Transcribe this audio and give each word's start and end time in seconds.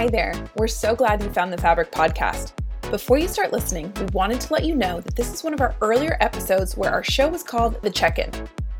Hi 0.00 0.08
there. 0.08 0.32
We're 0.56 0.66
so 0.66 0.96
glad 0.96 1.22
you 1.22 1.28
found 1.28 1.52
the 1.52 1.58
Fabric 1.58 1.92
podcast. 1.92 2.54
Before 2.90 3.18
you 3.18 3.28
start 3.28 3.52
listening, 3.52 3.92
we 4.00 4.06
wanted 4.14 4.40
to 4.40 4.50
let 4.54 4.64
you 4.64 4.74
know 4.74 4.98
that 4.98 5.14
this 5.14 5.30
is 5.30 5.44
one 5.44 5.52
of 5.52 5.60
our 5.60 5.74
earlier 5.82 6.16
episodes 6.20 6.74
where 6.74 6.90
our 6.90 7.04
show 7.04 7.28
was 7.28 7.42
called 7.42 7.82
The 7.82 7.90
Check 7.90 8.18
In. 8.18 8.30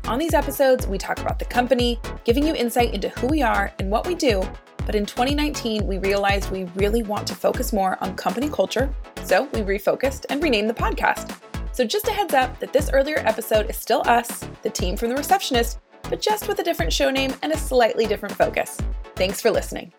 On 0.05 0.17
these 0.17 0.33
episodes, 0.33 0.87
we 0.87 0.97
talk 0.97 1.19
about 1.19 1.37
the 1.37 1.45
company, 1.45 1.99
giving 2.23 2.43
you 2.43 2.55
insight 2.55 2.95
into 2.95 3.09
who 3.09 3.27
we 3.27 3.43
are 3.43 3.71
and 3.77 3.91
what 3.91 4.07
we 4.07 4.15
do. 4.15 4.41
But 4.87 4.95
in 4.95 5.05
2019, 5.05 5.85
we 5.85 5.99
realized 5.99 6.49
we 6.49 6.63
really 6.73 7.03
want 7.03 7.27
to 7.27 7.35
focus 7.35 7.71
more 7.71 8.03
on 8.03 8.15
company 8.15 8.49
culture, 8.49 8.91
so 9.23 9.43
we 9.53 9.59
refocused 9.59 10.25
and 10.31 10.41
renamed 10.41 10.71
the 10.71 10.73
podcast. 10.73 11.37
So, 11.71 11.85
just 11.85 12.07
a 12.07 12.11
heads 12.11 12.33
up 12.33 12.59
that 12.59 12.73
this 12.73 12.89
earlier 12.91 13.19
episode 13.27 13.69
is 13.69 13.77
still 13.77 14.01
us, 14.07 14.43
the 14.63 14.71
team 14.71 14.97
from 14.97 15.09
The 15.09 15.17
Receptionist, 15.17 15.77
but 16.09 16.19
just 16.19 16.47
with 16.47 16.57
a 16.57 16.63
different 16.63 16.91
show 16.91 17.11
name 17.11 17.35
and 17.43 17.53
a 17.53 17.57
slightly 17.59 18.07
different 18.07 18.35
focus. 18.35 18.79
Thanks 19.15 19.39
for 19.39 19.51
listening. 19.51 19.93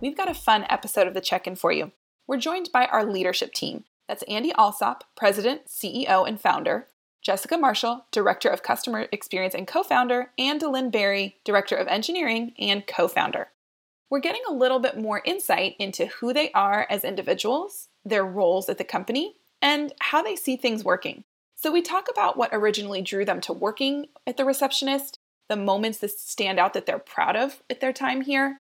We've 0.00 0.16
got 0.16 0.30
a 0.30 0.34
fun 0.34 0.64
episode 0.70 1.06
of 1.06 1.12
the 1.12 1.20
check 1.20 1.46
in 1.46 1.56
for 1.56 1.72
you. 1.72 1.92
We're 2.26 2.38
joined 2.38 2.70
by 2.72 2.86
our 2.86 3.04
leadership 3.04 3.52
team. 3.52 3.84
That's 4.08 4.22
Andy 4.22 4.50
Alsop, 4.56 5.04
President, 5.14 5.66
CEO, 5.66 6.26
and 6.26 6.40
founder, 6.40 6.88
Jessica 7.22 7.58
Marshall, 7.58 8.06
Director 8.10 8.48
of 8.48 8.62
Customer 8.62 9.08
Experience 9.12 9.54
and 9.54 9.66
co 9.66 9.82
founder, 9.82 10.32
and 10.38 10.58
DeLynn 10.58 10.90
Berry, 10.90 11.36
Director 11.44 11.76
of 11.76 11.86
Engineering 11.86 12.54
and 12.58 12.86
co 12.86 13.08
founder. 13.08 13.48
We're 14.08 14.20
getting 14.20 14.40
a 14.48 14.54
little 14.54 14.78
bit 14.78 14.98
more 14.98 15.20
insight 15.26 15.76
into 15.78 16.06
who 16.06 16.32
they 16.32 16.50
are 16.52 16.86
as 16.88 17.04
individuals, 17.04 17.88
their 18.02 18.24
roles 18.24 18.70
at 18.70 18.78
the 18.78 18.84
company, 18.84 19.36
and 19.60 19.92
how 20.00 20.22
they 20.22 20.34
see 20.34 20.56
things 20.56 20.82
working. 20.82 21.24
So, 21.56 21.70
we 21.70 21.82
talk 21.82 22.08
about 22.10 22.38
what 22.38 22.54
originally 22.54 23.02
drew 23.02 23.26
them 23.26 23.42
to 23.42 23.52
working 23.52 24.06
at 24.26 24.38
the 24.38 24.46
receptionist, 24.46 25.18
the 25.50 25.56
moments 25.56 25.98
that 25.98 26.12
stand 26.12 26.58
out 26.58 26.72
that 26.72 26.86
they're 26.86 26.98
proud 26.98 27.36
of 27.36 27.62
at 27.68 27.80
their 27.80 27.92
time 27.92 28.22
here, 28.22 28.56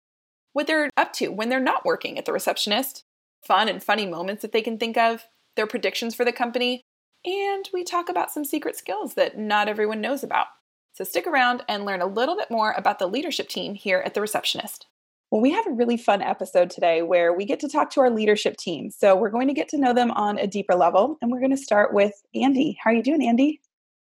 what 0.55 0.67
they're 0.67 0.89
up 0.95 1.11
to 1.11 1.27
when 1.27 1.49
they're 1.49 1.59
not 1.59 1.83
working 1.83 2.17
at 2.17 2.23
the 2.23 2.31
receptionist, 2.31 3.03
fun 3.45 3.67
and 3.67 3.83
funny 3.83 4.05
moments 4.05 4.41
that 4.41 4.53
they 4.53 4.61
can 4.61 4.77
think 4.77 4.95
of, 4.95 5.25
their 5.57 5.67
predictions 5.67 6.15
for 6.15 6.23
the 6.23 6.31
company, 6.31 6.81
and 7.25 7.69
we 7.73 7.83
talk 7.83 8.07
about 8.07 8.31
some 8.31 8.45
secret 8.45 8.77
skills 8.77 9.15
that 9.15 9.37
not 9.37 9.67
everyone 9.67 9.99
knows 9.99 10.23
about. 10.23 10.47
So 10.93 11.03
stick 11.03 11.27
around 11.27 11.63
and 11.67 11.83
learn 11.83 12.01
a 12.01 12.05
little 12.05 12.37
bit 12.37 12.49
more 12.49 12.71
about 12.77 12.99
the 12.99 13.07
leadership 13.07 13.49
team 13.49 13.75
here 13.75 14.01
at 14.05 14.13
The 14.13 14.21
Receptionist. 14.21 14.87
Well, 15.29 15.41
we 15.41 15.51
have 15.51 15.67
a 15.67 15.71
really 15.71 15.97
fun 15.97 16.21
episode 16.21 16.69
today 16.69 17.01
where 17.01 17.33
we 17.33 17.43
get 17.43 17.59
to 17.59 17.67
talk 17.67 17.89
to 17.91 17.99
our 17.99 18.09
leadership 18.09 18.55
team. 18.55 18.89
So 18.91 19.13
we're 19.13 19.31
going 19.31 19.49
to 19.49 19.53
get 19.53 19.67
to 19.69 19.77
know 19.77 19.93
them 19.93 20.11
on 20.11 20.37
a 20.37 20.47
deeper 20.47 20.75
level. 20.75 21.17
And 21.21 21.29
we're 21.29 21.41
going 21.41 21.51
to 21.51 21.57
start 21.57 21.93
with 21.93 22.13
Andy. 22.33 22.77
How 22.81 22.91
are 22.91 22.93
you 22.93 23.03
doing, 23.03 23.27
Andy? 23.27 23.59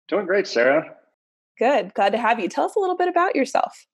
Doing 0.09 0.25
great, 0.25 0.45
Sarah. 0.45 0.93
Good. 1.57 1.93
Glad 1.93 2.09
to 2.09 2.17
have 2.17 2.41
you. 2.41 2.49
Tell 2.49 2.65
us 2.65 2.75
a 2.75 2.79
little 2.79 2.97
bit 2.97 3.07
about 3.07 3.33
yourself. 3.33 3.85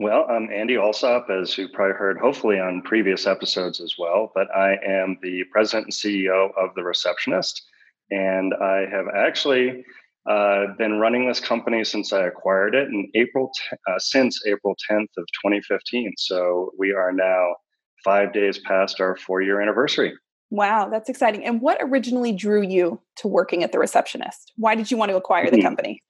Well, 0.00 0.26
I'm 0.28 0.48
Andy 0.50 0.76
Alsop, 0.76 1.28
as 1.30 1.56
you 1.58 1.68
probably 1.68 1.94
heard, 1.94 2.18
hopefully 2.18 2.58
on 2.58 2.82
previous 2.82 3.26
episodes 3.26 3.80
as 3.80 3.96
well. 3.98 4.32
But 4.34 4.48
I 4.56 4.78
am 4.84 5.18
the 5.22 5.44
president 5.52 5.86
and 5.86 5.92
CEO 5.92 6.50
of 6.56 6.74
The 6.74 6.82
Receptionist. 6.82 7.62
And 8.10 8.54
I 8.54 8.86
have 8.90 9.06
actually 9.14 9.84
uh, 10.28 10.66
been 10.78 10.98
running 10.98 11.28
this 11.28 11.40
company 11.40 11.84
since 11.84 12.12
I 12.12 12.24
acquired 12.24 12.74
it 12.74 12.88
in 12.88 13.10
April, 13.14 13.50
t- 13.54 13.76
uh, 13.88 13.98
since 13.98 14.40
April 14.46 14.74
10th 14.90 15.08
of 15.18 15.26
2015. 15.44 16.14
So 16.16 16.72
we 16.78 16.92
are 16.92 17.12
now 17.12 17.56
five 18.02 18.32
days 18.32 18.58
past 18.58 19.00
our 19.00 19.16
four 19.16 19.42
year 19.42 19.60
anniversary. 19.60 20.14
Wow, 20.50 20.88
that's 20.90 21.08
exciting. 21.08 21.44
And 21.44 21.60
what 21.60 21.78
originally 21.80 22.32
drew 22.32 22.62
you 22.62 23.00
to 23.16 23.28
working 23.28 23.62
at 23.62 23.72
The 23.72 23.78
Receptionist? 23.78 24.52
Why 24.56 24.74
did 24.74 24.90
you 24.90 24.96
want 24.96 25.10
to 25.10 25.16
acquire 25.16 25.50
the 25.50 25.56
mm-hmm. 25.56 25.66
company? 25.66 26.02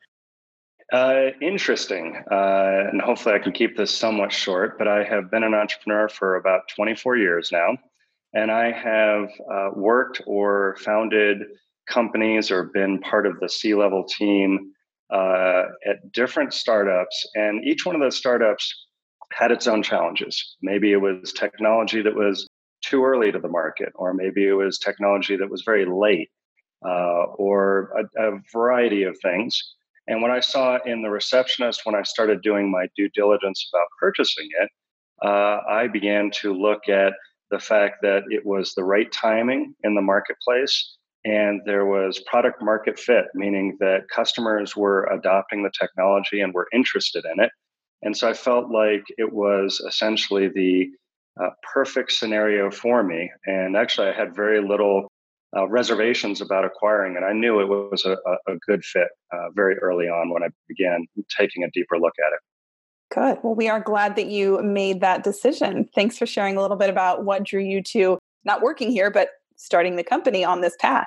Uh, 0.93 1.31
interesting. 1.41 2.23
Uh, 2.31 2.85
and 2.91 3.01
hopefully 3.01 3.35
I 3.35 3.39
can 3.39 3.53
keep 3.53 3.79
this 3.79 3.91
somewhat 3.91 4.31
short, 4.31 4.77
but 4.77 4.87
I 4.89 5.03
have 5.05 5.31
been 5.31 5.43
an 5.43 5.55
entrepreneur 5.55 6.07
for 6.11 6.37
about 6.37 6.69
24 6.69 7.17
years 7.17 7.51
now. 7.51 7.79
And 8.35 8.51
I 8.51 8.73
have 8.73 9.31
uh, 9.51 9.70
worked 9.75 10.20
or 10.27 10.77
founded 10.81 11.39
companies 11.89 12.51
or 12.51 12.65
been 12.65 12.98
part 12.98 13.27
of 13.27 13.41
the 13.41 13.48
C 13.48 13.75
level 13.75 14.05
team 14.05 14.73
uh, 15.11 15.64
at 15.86 16.13
different 16.13 16.53
startups. 16.53 17.27
And 17.35 17.64
each 17.64 17.86
one 17.86 17.95
of 17.95 18.03
those 18.03 18.17
startups 18.17 18.86
had 19.33 19.51
its 19.51 19.67
own 19.67 19.83
challenges. 19.83 20.57
Maybe 20.61 20.92
it 20.92 21.01
was 21.01 21.33
technology 21.33 22.03
that 22.03 22.14
was 22.14 22.47
too 22.85 23.03
early 23.03 23.33
to 23.33 23.39
the 23.39 23.48
market, 23.48 23.92
or 23.95 24.13
maybe 24.13 24.47
it 24.47 24.53
was 24.53 24.79
technology 24.79 25.36
that 25.36 25.51
was 25.51 25.63
very 25.64 25.86
late, 25.86 26.30
uh, 26.85 27.24
or 27.39 27.92
a, 28.19 28.29
a 28.29 28.39
variety 28.53 29.05
of 29.05 29.17
things. 29.23 29.74
And 30.08 30.20
what 30.20 30.30
I 30.30 30.40
saw 30.40 30.79
in 30.85 31.02
the 31.02 31.11
receptionist 31.11 31.83
when 31.85 31.95
I 31.95 32.02
started 32.02 32.42
doing 32.42 32.70
my 32.70 32.86
due 32.96 33.08
diligence 33.14 33.68
about 33.73 33.86
purchasing 34.01 34.48
it, 34.61 34.70
uh, 35.24 35.61
I 35.68 35.86
began 35.86 36.30
to 36.40 36.52
look 36.52 36.89
at 36.89 37.13
the 37.51 37.61
fact 37.61 37.96
that 38.02 38.24
it 38.29 38.45
was 38.45 38.74
the 38.74 38.85
right 38.85 39.11
timing 39.12 39.74
in 39.85 39.95
the 39.95 40.01
marketplace 40.01 40.96
and 41.24 41.61
there 41.67 41.86
was 41.86 42.20
product 42.27 42.62
market 42.62 42.98
fit, 42.98 43.27
meaning 43.35 43.77
that 43.79 44.08
customers 44.12 44.77
were 44.77 45.05
adopting 45.05 45.62
the 45.62 45.70
technology 45.79 46.41
and 46.41 46.52
were 46.52 46.67
interested 46.73 47.24
in 47.24 47.45
it. 47.45 47.51
And 48.02 48.17
so 48.17 48.29
I 48.29 48.33
felt 48.33 48.70
like 48.70 49.05
it 49.18 49.33
was 49.33 49.80
essentially 49.86 50.48
the 50.48 50.89
uh, 51.41 51.51
perfect 51.73 52.12
scenario 52.12 52.70
for 52.70 53.05
me. 53.05 53.30
And 53.46 53.77
actually, 53.77 54.08
I 54.08 54.12
had 54.12 54.35
very 54.35 54.61
little 54.67 55.11
uh, 55.57 55.68
reservations 55.68 56.40
about 56.40 56.64
acquiring 56.64 57.17
it. 57.17 57.23
I 57.23 57.33
knew 57.33 57.61
it 57.61 57.68
was 57.68 58.05
a, 58.05 58.17
a 58.51 58.57
good 58.67 58.85
fit 58.85 59.08
uh, 59.33 59.51
very 59.55 59.77
early 59.79 60.07
on 60.07 60.30
when 60.30 60.42
I 60.42 60.48
began 60.68 61.07
taking 61.36 61.63
a 61.64 61.70
deeper 61.73 61.98
look 61.98 62.14
at 62.18 62.33
it. 62.33 62.40
Good. 63.14 63.39
Well, 63.42 63.55
we 63.55 63.68
are 63.68 63.80
glad 63.80 64.17
that 64.17 64.27
you 64.27 64.62
made 64.62 65.02
that 65.02 65.23
decision. 65.23 65.89
Thanks 65.95 66.17
for 66.17 66.24
sharing 66.24 66.57
a 66.57 66.62
little 66.62 66.79
bit 66.79 66.89
about 66.89 67.24
what 67.24 67.45
drew 67.45 67.61
you 67.61 67.83
to 67.83 68.18
not 68.45 68.62
working 68.62 68.91
here, 68.91 69.11
but 69.11 69.29
starting 69.57 69.96
the 69.96 70.05
company 70.05 70.45
on 70.45 70.62
this 70.62 70.74
path. 70.80 71.07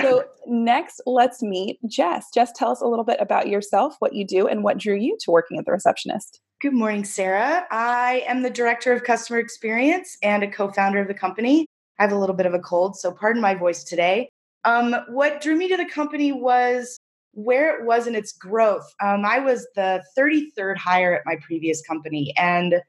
so, 0.00 0.24
next, 0.46 1.00
let's 1.06 1.42
meet 1.42 1.78
Jess. 1.88 2.26
Jess, 2.34 2.52
tell 2.54 2.70
us 2.70 2.82
a 2.82 2.86
little 2.86 3.04
bit 3.04 3.16
about 3.18 3.48
yourself, 3.48 3.96
what 3.98 4.12
you 4.12 4.26
do, 4.26 4.46
and 4.46 4.62
what 4.62 4.76
drew 4.76 4.94
you 4.94 5.16
to 5.22 5.30
working 5.30 5.58
at 5.58 5.64
the 5.64 5.72
receptionist. 5.72 6.40
Good 6.60 6.74
morning, 6.74 7.04
Sarah. 7.04 7.66
I 7.70 8.22
am 8.28 8.42
the 8.42 8.50
director 8.50 8.92
of 8.92 9.02
customer 9.02 9.38
experience 9.38 10.16
and 10.22 10.42
a 10.42 10.50
co 10.50 10.70
founder 10.70 11.00
of 11.00 11.08
the 11.08 11.14
company. 11.14 11.66
I 12.02 12.06
have 12.06 12.12
a 12.12 12.18
little 12.18 12.34
bit 12.34 12.46
of 12.46 12.54
a 12.54 12.58
cold, 12.58 12.96
so 12.96 13.12
pardon 13.12 13.40
my 13.40 13.54
voice 13.54 13.84
today. 13.84 14.28
Um, 14.64 14.96
what 15.06 15.40
drew 15.40 15.54
me 15.54 15.68
to 15.68 15.76
the 15.76 15.84
company 15.84 16.32
was 16.32 16.98
where 17.30 17.78
it 17.78 17.86
was 17.86 18.08
in 18.08 18.16
its 18.16 18.32
growth. 18.32 18.92
Um, 19.00 19.24
I 19.24 19.38
was 19.38 19.68
the 19.76 20.02
33rd 20.18 20.78
hire 20.78 21.14
at 21.14 21.22
my 21.24 21.36
previous 21.46 21.80
company, 21.82 22.34
and 22.36 22.82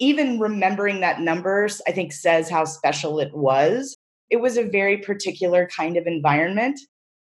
even 0.00 0.40
remembering 0.40 0.98
that 0.98 1.20
number, 1.20 1.68
I 1.86 1.92
think, 1.92 2.12
says 2.12 2.50
how 2.50 2.64
special 2.64 3.20
it 3.20 3.32
was. 3.32 3.96
It 4.30 4.40
was 4.40 4.56
a 4.56 4.64
very 4.64 4.96
particular 4.96 5.68
kind 5.68 5.96
of 5.96 6.08
environment. 6.08 6.80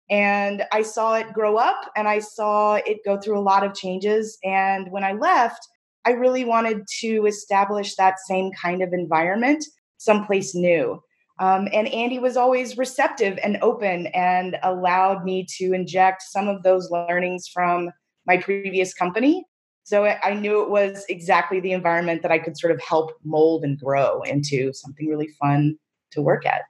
And 0.09 0.63
I 0.71 0.81
saw 0.81 1.13
it 1.13 1.31
grow 1.31 1.57
up 1.57 1.91
and 1.95 2.07
I 2.07 2.17
saw 2.19 2.79
it 2.87 3.05
go 3.05 3.19
through 3.19 3.37
a 3.37 3.39
lot 3.39 3.63
of 3.63 3.75
changes. 3.75 4.39
And 4.43 4.91
when 4.91 5.03
I 5.03 5.11
left, 5.11 5.59
I 6.05 6.13
really 6.13 6.43
wanted 6.43 6.87
to 7.01 7.27
establish 7.27 7.95
that 7.97 8.15
same 8.27 8.49
kind 8.59 8.81
of 8.81 8.93
environment 8.93 9.63
someplace 10.03 10.53
new. 10.53 11.01
Um, 11.39 11.67
and 11.73 11.87
Andy 11.87 12.19
was 12.19 12.37
always 12.37 12.77
receptive 12.77 13.39
and 13.43 13.57
open 13.61 14.07
and 14.07 14.57
allowed 14.61 15.23
me 15.23 15.47
to 15.57 15.73
inject 15.73 16.21
some 16.21 16.47
of 16.47 16.63
those 16.63 16.91
learnings 16.91 17.47
from 17.47 17.89
my 18.27 18.37
previous 18.37 18.93
company. 18.93 19.45
So 19.83 20.05
I 20.05 20.33
knew 20.33 20.61
it 20.61 20.69
was 20.69 21.05
exactly 21.09 21.59
the 21.59 21.73
environment 21.73 22.21
that 22.21 22.31
I 22.31 22.39
could 22.39 22.57
sort 22.57 22.71
of 22.71 22.81
help 22.81 23.11
mold 23.23 23.65
and 23.65 23.77
grow 23.77 24.21
into 24.21 24.71
something 24.73 25.07
really 25.07 25.29
fun 25.41 25.77
to 26.11 26.21
work 26.21 26.45
at. 26.45 26.61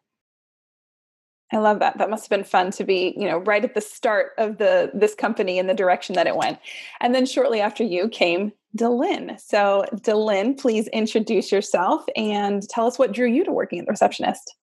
I 1.52 1.58
love 1.58 1.80
that. 1.80 2.00
That 2.00 2.10
must 2.10 2.24
have 2.24 2.32
been 2.32 2.44
fun 2.44 2.72
to 2.72 2.84
be, 2.84 3.14
you 3.16 3.28
know, 3.28 3.38
right 3.38 3.64
at 3.64 3.76
the 3.76 3.82
start 3.82 4.32
of 4.40 4.58
the 4.58 4.90
this 4.96 5.14
company 5.14 5.60
and 5.60 5.70
the 5.70 5.76
direction 5.76 6.16
that 6.16 6.26
it 6.26 6.36
went. 6.36 6.58
And 7.00 7.14
then 7.14 7.28
shortly 7.28 7.62
after 7.62 7.84
you 7.84 8.10
came 8.10 8.54
DeLynn. 8.78 9.40
So, 9.40 9.86
DeLynn, 9.96 10.60
please 10.60 10.88
introduce 10.88 11.52
yourself 11.52 12.04
and 12.16 12.68
tell 12.70 12.88
us 12.88 12.98
what 12.98 13.12
drew 13.12 13.28
you 13.28 13.44
to 13.46 13.52
working 13.52 13.80
at 13.80 13.86
the 13.86 13.92
receptionist. 13.92 14.56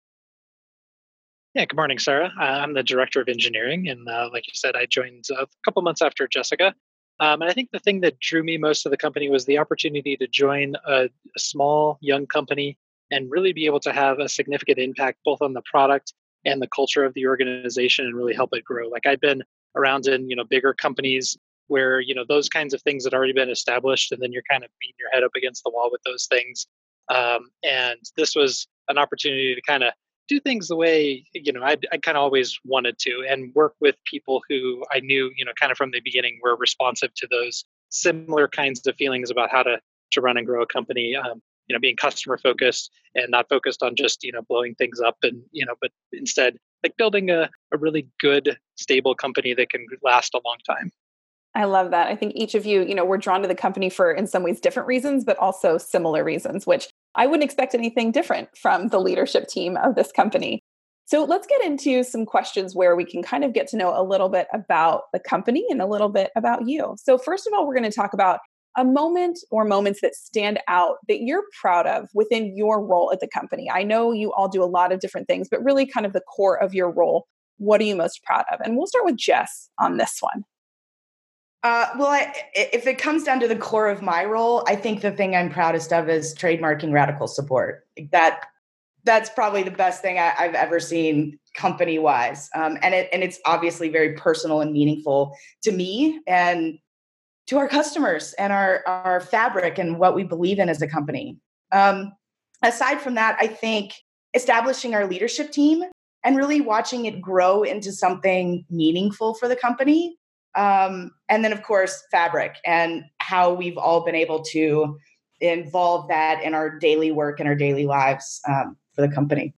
Yeah, 1.55 1.65
good 1.65 1.75
morning, 1.75 1.99
Sarah. 1.99 2.31
Uh, 2.39 2.43
I'm 2.43 2.73
the 2.73 2.83
director 2.83 3.21
of 3.21 3.27
engineering, 3.27 3.87
and 3.87 4.07
uh, 4.07 4.29
like 4.31 4.47
you 4.47 4.53
said, 4.53 4.75
I 4.75 4.85
joined 4.85 5.25
a 5.31 5.47
couple 5.65 5.81
months 5.81 6.01
after 6.01 6.27
Jessica. 6.27 6.73
Um, 7.19 7.41
and 7.41 7.49
I 7.49 7.53
think 7.53 7.69
the 7.71 7.79
thing 7.79 8.01
that 8.01 8.19
drew 8.19 8.43
me 8.43 8.57
most 8.57 8.83
to 8.83 8.89
the 8.89 8.97
company 8.97 9.29
was 9.29 9.45
the 9.45 9.57
opportunity 9.57 10.15
to 10.17 10.27
join 10.27 10.75
a, 10.87 11.09
a 11.35 11.39
small, 11.39 11.97
young 12.01 12.27
company 12.27 12.77
and 13.11 13.29
really 13.29 13.51
be 13.51 13.65
able 13.65 13.79
to 13.81 13.91
have 13.91 14.19
a 14.19 14.29
significant 14.29 14.77
impact 14.77 15.19
both 15.25 15.41
on 15.41 15.53
the 15.53 15.63
product 15.69 16.13
and 16.45 16.61
the 16.61 16.67
culture 16.67 17.03
of 17.03 17.13
the 17.15 17.25
organization 17.25 18.05
and 18.05 18.15
really 18.15 18.33
help 18.33 18.51
it 18.53 18.63
grow. 18.63 18.87
Like 18.87 19.05
I've 19.05 19.19
been 19.19 19.43
around 19.75 20.07
in 20.07 20.29
you 20.29 20.35
know 20.35 20.43
bigger 20.43 20.73
companies 20.73 21.37
where 21.69 21.99
you 21.99 22.13
know 22.13 22.25
those 22.27 22.49
kinds 22.49 22.73
of 22.73 22.81
things 22.81 23.05
had 23.05 23.13
already 23.13 23.33
been 23.33 23.49
established 23.49 24.11
and 24.11 24.21
then 24.21 24.31
you're 24.31 24.43
kind 24.49 24.63
of 24.63 24.69
beating 24.81 24.95
your 24.99 25.09
head 25.11 25.23
up 25.23 25.31
against 25.35 25.63
the 25.63 25.71
wall 25.71 25.89
with 25.91 26.01
those 26.05 26.27
things. 26.27 26.67
Um, 27.09 27.49
and 27.63 27.99
this 28.17 28.35
was 28.35 28.67
an 28.87 28.97
opportunity 28.97 29.55
to 29.55 29.61
kind 29.61 29.83
of 29.83 29.93
do 30.29 30.39
things 30.39 30.67
the 30.67 30.75
way 30.75 31.25
you 31.33 31.51
know 31.51 31.63
i 31.63 31.75
kind 31.75 32.15
of 32.15 32.21
always 32.21 32.59
wanted 32.63 32.97
to 32.99 33.25
and 33.27 33.53
work 33.55 33.73
with 33.81 33.95
people 34.05 34.41
who 34.47 34.83
i 34.93 34.99
knew 34.99 35.31
you 35.35 35.43
know 35.43 35.51
kind 35.59 35.71
of 35.71 35.77
from 35.77 35.89
the 35.91 35.99
beginning 36.01 36.39
were 36.43 36.55
responsive 36.55 37.13
to 37.15 37.27
those 37.31 37.65
similar 37.89 38.47
kinds 38.47 38.85
of 38.85 38.95
feelings 38.95 39.31
about 39.31 39.49
how 39.49 39.63
to 39.63 39.79
to 40.11 40.21
run 40.21 40.37
and 40.37 40.45
grow 40.45 40.61
a 40.61 40.67
company 40.67 41.15
um, 41.15 41.41
you 41.67 41.73
know 41.73 41.79
being 41.79 41.95
customer 41.95 42.37
focused 42.37 42.91
and 43.15 43.29
not 43.29 43.49
focused 43.49 43.81
on 43.81 43.95
just 43.95 44.23
you 44.23 44.31
know 44.31 44.41
blowing 44.47 44.75
things 44.75 45.01
up 45.01 45.17
and 45.23 45.41
you 45.51 45.65
know 45.65 45.73
but 45.81 45.91
instead 46.13 46.57
like 46.83 46.95
building 46.95 47.29
a, 47.31 47.49
a 47.73 47.77
really 47.77 48.07
good 48.19 48.57
stable 48.75 49.15
company 49.15 49.53
that 49.55 49.69
can 49.69 49.85
last 50.03 50.33
a 50.35 50.41
long 50.45 50.57
time 50.65 50.91
I 51.55 51.65
love 51.65 51.91
that. 51.91 52.07
I 52.07 52.15
think 52.15 52.33
each 52.35 52.53
of 52.53 52.65
you, 52.65 52.83
you 52.83 52.93
know, 52.93 53.03
we're 53.03 53.17
drawn 53.17 53.41
to 53.41 53.47
the 53.47 53.55
company 53.55 53.89
for 53.89 54.11
in 54.11 54.27
some 54.27 54.43
ways 54.43 54.59
different 54.59 54.87
reasons, 54.87 55.23
but 55.23 55.37
also 55.37 55.77
similar 55.77 56.23
reasons, 56.23 56.67
which 56.67 56.87
I 57.15 57.25
wouldn't 57.25 57.43
expect 57.43 57.73
anything 57.73 58.11
different 58.11 58.55
from 58.55 58.89
the 58.89 58.99
leadership 58.99 59.47
team 59.47 59.75
of 59.77 59.95
this 59.95 60.11
company. 60.11 60.61
So 61.05 61.23
let's 61.23 61.47
get 61.47 61.63
into 61.63 62.03
some 62.03 62.23
questions 62.23 62.75
where 62.75 62.95
we 62.95 63.03
can 63.03 63.23
kind 63.23 63.43
of 63.43 63.51
get 63.51 63.67
to 63.69 63.77
know 63.77 63.99
a 63.99 64.05
little 64.05 64.29
bit 64.29 64.47
about 64.53 65.03
the 65.11 65.19
company 65.19 65.65
and 65.71 65.81
a 65.81 65.87
little 65.87 66.09
bit 66.09 66.29
about 66.35 66.67
you. 66.67 66.95
So, 66.99 67.17
first 67.17 67.47
of 67.47 67.53
all, 67.53 67.65
we're 67.65 67.73
going 67.73 67.89
to 67.89 67.95
talk 67.95 68.13
about 68.13 68.39
a 68.77 68.85
moment 68.85 69.39
or 69.49 69.65
moments 69.65 70.01
that 70.01 70.13
stand 70.13 70.59
out 70.67 70.97
that 71.07 71.21
you're 71.21 71.43
proud 71.59 71.87
of 71.87 72.09
within 72.13 72.55
your 72.55 72.85
role 72.85 73.11
at 73.11 73.21
the 73.21 73.27
company. 73.27 73.71
I 73.71 73.81
know 73.81 74.11
you 74.11 74.31
all 74.33 74.47
do 74.47 74.63
a 74.63 74.65
lot 74.65 74.91
of 74.91 74.99
different 74.99 75.27
things, 75.27 75.47
but 75.49 75.63
really 75.63 75.87
kind 75.87 76.05
of 76.05 76.13
the 76.13 76.21
core 76.21 76.61
of 76.61 76.75
your 76.75 76.91
role. 76.91 77.25
What 77.57 77.81
are 77.81 77.85
you 77.85 77.95
most 77.95 78.23
proud 78.23 78.45
of? 78.53 78.59
And 78.63 78.77
we'll 78.77 78.85
start 78.85 79.05
with 79.05 79.17
Jess 79.17 79.67
on 79.79 79.97
this 79.97 80.17
one. 80.19 80.43
Uh, 81.63 81.87
well, 81.97 82.07
I, 82.07 82.33
if 82.53 82.87
it 82.87 82.97
comes 82.97 83.23
down 83.23 83.39
to 83.41 83.47
the 83.47 83.55
core 83.55 83.89
of 83.89 84.01
my 84.01 84.23
role, 84.23 84.63
I 84.67 84.75
think 84.75 85.01
the 85.01 85.11
thing 85.11 85.35
I'm 85.35 85.49
proudest 85.49 85.91
of 85.91 86.07
is 86.07 86.33
trademarking 86.33 86.93
radical 86.93 87.27
support. 87.27 87.85
That 88.11 88.45
that's 89.03 89.29
probably 89.29 89.63
the 89.63 89.71
best 89.71 90.01
thing 90.01 90.19
I, 90.19 90.29
have 90.29 90.55
ever 90.55 90.79
seen 90.79 91.37
company 91.55 91.99
wise, 91.99 92.49
um, 92.55 92.77
and 92.81 92.93
it 92.93 93.09
and 93.11 93.23
it's 93.23 93.39
obviously 93.45 93.89
very 93.89 94.13
personal 94.13 94.61
and 94.61 94.71
meaningful 94.71 95.35
to 95.63 95.71
me 95.73 96.21
and 96.27 96.79
to 97.47 97.57
our 97.57 97.67
customers 97.67 98.33
and 98.33 98.53
our 98.53 98.81
our 98.87 99.19
fabric 99.19 99.77
and 99.77 99.99
what 99.99 100.15
we 100.15 100.23
believe 100.23 100.59
in 100.59 100.69
as 100.69 100.81
a 100.81 100.87
company. 100.87 101.37
Um, 101.73 102.13
aside 102.63 103.01
from 103.01 103.15
that, 103.15 103.37
I 103.41 103.47
think 103.47 103.95
establishing 104.33 104.95
our 104.95 105.07
leadership 105.07 105.51
team 105.51 105.83
and 106.23 106.37
really 106.37 106.61
watching 106.61 107.05
it 107.05 107.19
grow 107.19 107.63
into 107.63 107.91
something 107.91 108.65
meaningful 108.69 109.33
for 109.33 109.49
the 109.49 109.55
company 109.55 110.15
um, 110.55 111.11
and 111.29 111.43
then, 111.43 111.53
of 111.53 111.63
course, 111.63 112.03
fabric 112.11 112.55
and 112.65 113.03
how 113.19 113.53
we've 113.53 113.77
all 113.77 114.03
been 114.03 114.15
able 114.15 114.43
to 114.45 114.97
involve 115.41 116.07
that 116.09 116.43
in 116.43 116.53
our 116.53 116.77
daily 116.79 117.11
work 117.11 117.39
and 117.39 117.47
our 117.47 117.55
daily 117.55 117.85
lives 117.85 118.41
um, 118.47 118.75
for 118.93 119.01
the 119.07 119.13
company. 119.13 119.53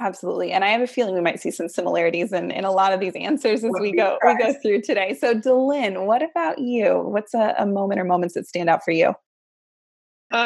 Absolutely. 0.00 0.50
And 0.50 0.64
I 0.64 0.68
have 0.70 0.80
a 0.80 0.86
feeling 0.86 1.14
we 1.14 1.20
might 1.20 1.40
see 1.40 1.52
some 1.52 1.68
similarities 1.68 2.32
in, 2.32 2.50
in 2.50 2.64
a 2.64 2.72
lot 2.72 2.92
of 2.92 2.98
these 2.98 3.14
answers 3.14 3.62
as 3.62 3.70
we 3.80 3.92
go 3.92 4.18
we 4.26 4.36
go 4.36 4.52
through 4.60 4.82
today. 4.82 5.14
So 5.14 5.34
DeLynn, 5.34 6.04
what 6.06 6.20
about 6.20 6.58
you? 6.58 6.98
What's 6.98 7.32
a, 7.32 7.54
a 7.58 7.66
moment 7.66 8.00
or 8.00 8.04
moments 8.04 8.34
that 8.34 8.48
stand 8.48 8.68
out 8.68 8.82
for 8.84 8.90
you? 8.90 9.08
Uh, 9.08 9.12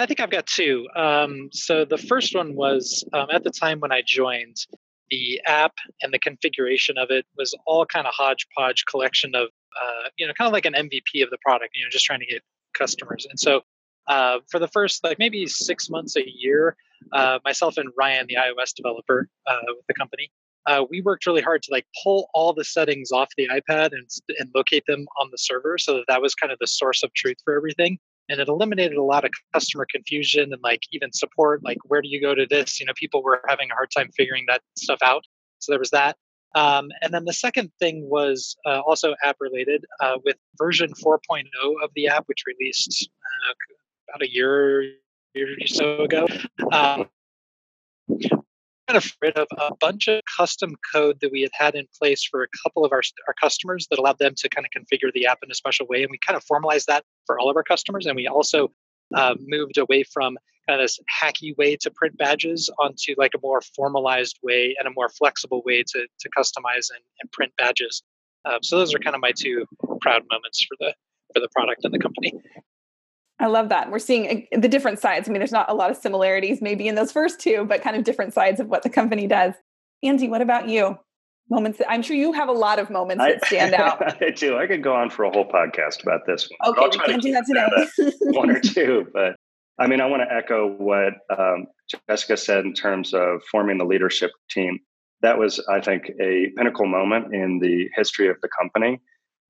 I 0.02 0.06
think 0.06 0.20
I've 0.20 0.30
got 0.30 0.46
two. 0.46 0.86
Um, 0.94 1.48
so 1.50 1.86
the 1.86 1.96
first 1.96 2.34
one 2.34 2.56
was 2.56 3.04
um, 3.14 3.28
at 3.32 3.42
the 3.42 3.50
time 3.50 3.80
when 3.80 3.90
I 3.90 4.02
joined, 4.04 4.66
the 5.10 5.40
app 5.46 5.72
and 6.02 6.12
the 6.12 6.18
configuration 6.18 6.98
of 6.98 7.10
it 7.10 7.26
was 7.36 7.54
all 7.66 7.86
kind 7.86 8.06
of 8.06 8.14
hodgepodge 8.16 8.84
collection 8.90 9.34
of 9.34 9.48
uh, 9.80 10.08
you 10.16 10.26
know 10.26 10.32
kind 10.34 10.46
of 10.46 10.52
like 10.52 10.66
an 10.66 10.74
mvp 10.74 11.22
of 11.22 11.30
the 11.30 11.38
product 11.44 11.74
you 11.74 11.84
know 11.84 11.90
just 11.90 12.04
trying 12.04 12.20
to 12.20 12.26
get 12.26 12.42
customers. 12.76 13.26
And 13.28 13.38
so 13.38 13.62
uh, 14.06 14.38
for 14.50 14.58
the 14.58 14.68
first 14.68 15.04
like 15.04 15.18
maybe 15.18 15.46
six 15.46 15.90
months 15.90 16.16
a 16.16 16.22
year 16.26 16.76
uh, 17.12 17.38
myself 17.44 17.76
and 17.76 17.90
ryan 17.98 18.26
the 18.28 18.36
ios 18.36 18.74
developer 18.74 19.28
uh, 19.46 19.58
with 19.68 19.86
the 19.86 19.94
company 19.94 20.30
uh, 20.66 20.84
we 20.90 21.00
worked 21.00 21.26
really 21.26 21.42
hard 21.42 21.62
to 21.62 21.70
like 21.70 21.86
pull 22.02 22.28
all 22.34 22.52
the 22.52 22.64
settings 22.64 23.12
off 23.12 23.28
the 23.36 23.48
ipad 23.48 23.92
and, 23.92 24.08
and 24.38 24.50
locate 24.54 24.84
them 24.86 25.06
on 25.20 25.28
the 25.30 25.38
server 25.38 25.76
so 25.78 25.94
that 25.94 26.04
that 26.08 26.22
was 26.22 26.34
kind 26.34 26.52
of 26.52 26.58
the 26.58 26.66
source 26.66 27.02
of 27.02 27.12
truth 27.14 27.36
for 27.44 27.54
everything 27.54 27.98
and 28.28 28.40
it 28.40 28.48
eliminated 28.48 28.96
a 28.96 29.02
lot 29.02 29.24
of 29.24 29.30
customer 29.52 29.86
confusion 29.90 30.52
and 30.52 30.62
like 30.62 30.82
even 30.92 31.12
support 31.12 31.62
like 31.64 31.78
where 31.84 32.02
do 32.02 32.08
you 32.08 32.20
go 32.20 32.34
to 32.34 32.46
this? 32.46 32.80
You 32.80 32.86
know 32.86 32.92
people 32.96 33.22
were 33.22 33.40
having 33.48 33.70
a 33.70 33.74
hard 33.74 33.90
time 33.96 34.10
figuring 34.16 34.44
that 34.48 34.62
stuff 34.76 34.98
out. 35.02 35.24
So 35.58 35.72
there 35.72 35.78
was 35.78 35.90
that. 35.90 36.16
Um, 36.54 36.88
and 37.02 37.12
then 37.12 37.24
the 37.24 37.32
second 37.32 37.70
thing 37.78 38.08
was 38.08 38.56
uh, 38.66 38.80
also 38.80 39.14
app 39.22 39.36
related 39.40 39.84
uh, 40.00 40.14
with 40.24 40.36
version 40.56 40.92
4.0 40.94 41.44
of 41.82 41.90
the 41.94 42.08
app 42.08 42.24
which 42.26 42.44
released 42.46 43.08
uh, 43.20 43.52
about 44.08 44.22
a 44.22 44.32
year, 44.32 44.82
year 45.34 45.48
or 45.60 45.66
so 45.66 46.02
ago 46.02 46.26
um, 46.72 47.08
kind 48.88 48.96
of 48.96 49.12
rid 49.20 49.36
of 49.36 49.46
a 49.58 49.74
bunch 49.80 50.08
of 50.08 50.20
custom 50.36 50.74
code 50.92 51.18
that 51.20 51.30
we 51.30 51.42
had 51.42 51.50
had 51.52 51.74
in 51.74 51.86
place 52.00 52.24
for 52.24 52.42
a 52.42 52.48
couple 52.62 52.84
of 52.84 52.92
our, 52.92 53.02
our 53.26 53.34
customers 53.40 53.86
that 53.90 53.98
allowed 53.98 54.18
them 54.18 54.34
to 54.36 54.48
kind 54.48 54.66
of 54.66 54.70
configure 54.70 55.12
the 55.12 55.26
app 55.26 55.38
in 55.42 55.50
a 55.50 55.54
special 55.54 55.86
way. 55.88 56.02
And 56.02 56.10
we 56.10 56.18
kind 56.26 56.36
of 56.36 56.44
formalized 56.44 56.86
that 56.86 57.04
for 57.26 57.38
all 57.38 57.50
of 57.50 57.56
our 57.56 57.62
customers. 57.62 58.06
And 58.06 58.16
we 58.16 58.26
also 58.26 58.72
uh, 59.14 59.34
moved 59.46 59.78
away 59.78 60.04
from 60.04 60.38
kind 60.66 60.80
of 60.80 60.84
this 60.84 60.98
hacky 61.22 61.56
way 61.56 61.76
to 61.76 61.90
print 61.90 62.16
badges 62.16 62.70
onto 62.78 63.14
like 63.18 63.32
a 63.34 63.38
more 63.42 63.60
formalized 63.76 64.38
way 64.42 64.74
and 64.78 64.88
a 64.88 64.90
more 64.94 65.08
flexible 65.10 65.62
way 65.66 65.82
to, 65.82 66.06
to 66.20 66.28
customize 66.36 66.88
and, 66.90 67.02
and 67.20 67.30
print 67.32 67.52
badges. 67.58 68.02
Uh, 68.44 68.58
so 68.62 68.78
those 68.78 68.94
are 68.94 68.98
kind 68.98 69.16
of 69.16 69.20
my 69.20 69.32
two 69.36 69.66
proud 70.00 70.22
moments 70.30 70.64
for 70.64 70.76
the 70.80 70.94
for 71.34 71.40
the 71.40 71.48
product 71.54 71.84
and 71.84 71.92
the 71.92 71.98
company. 71.98 72.32
I 73.40 73.46
love 73.46 73.68
that. 73.68 73.90
We're 73.90 73.98
seeing 73.98 74.48
uh, 74.52 74.58
the 74.58 74.68
different 74.68 74.98
sides. 74.98 75.28
I 75.28 75.32
mean, 75.32 75.38
there's 75.38 75.52
not 75.52 75.70
a 75.70 75.74
lot 75.74 75.90
of 75.90 75.96
similarities 75.96 76.60
maybe 76.60 76.88
in 76.88 76.94
those 76.94 77.12
first 77.12 77.40
two, 77.40 77.64
but 77.68 77.82
kind 77.82 77.96
of 77.96 78.04
different 78.04 78.34
sides 78.34 78.60
of 78.60 78.68
what 78.68 78.82
the 78.82 78.90
company 78.90 79.26
does. 79.26 79.54
Andy, 80.02 80.28
what 80.28 80.42
about 80.42 80.68
you? 80.68 80.98
Moments 81.50 81.78
that 81.78 81.90
I'm 81.90 82.02
sure 82.02 82.16
you 82.16 82.32
have 82.32 82.48
a 82.48 82.52
lot 82.52 82.78
of 82.78 82.90
moments 82.90 83.24
that 83.24 83.44
stand 83.46 83.74
out. 83.74 84.22
I 84.22 84.30
do. 84.30 84.58
I 84.58 84.66
could 84.66 84.82
go 84.82 84.94
on 84.94 85.08
for 85.08 85.24
a 85.24 85.30
whole 85.30 85.48
podcast 85.48 86.02
about 86.02 86.26
this 86.26 86.48
one. 86.58 86.72
Okay, 86.72 86.98
we 86.98 87.06
can't 87.06 87.22
do 87.22 87.32
that 87.32 87.46
today. 87.46 88.12
one 88.20 88.50
or 88.50 88.60
two, 88.60 89.06
but 89.14 89.36
I 89.78 89.86
mean, 89.86 90.00
I 90.00 90.06
want 90.06 90.22
to 90.28 90.34
echo 90.34 90.66
what 90.66 91.14
um, 91.36 91.66
Jessica 92.08 92.36
said 92.36 92.64
in 92.64 92.74
terms 92.74 93.14
of 93.14 93.42
forming 93.50 93.78
the 93.78 93.84
leadership 93.84 94.32
team. 94.50 94.80
That 95.22 95.38
was, 95.38 95.64
I 95.68 95.80
think, 95.80 96.10
a 96.20 96.52
pinnacle 96.56 96.86
moment 96.86 97.34
in 97.34 97.60
the 97.60 97.88
history 97.94 98.28
of 98.28 98.36
the 98.42 98.48
company. 98.60 99.00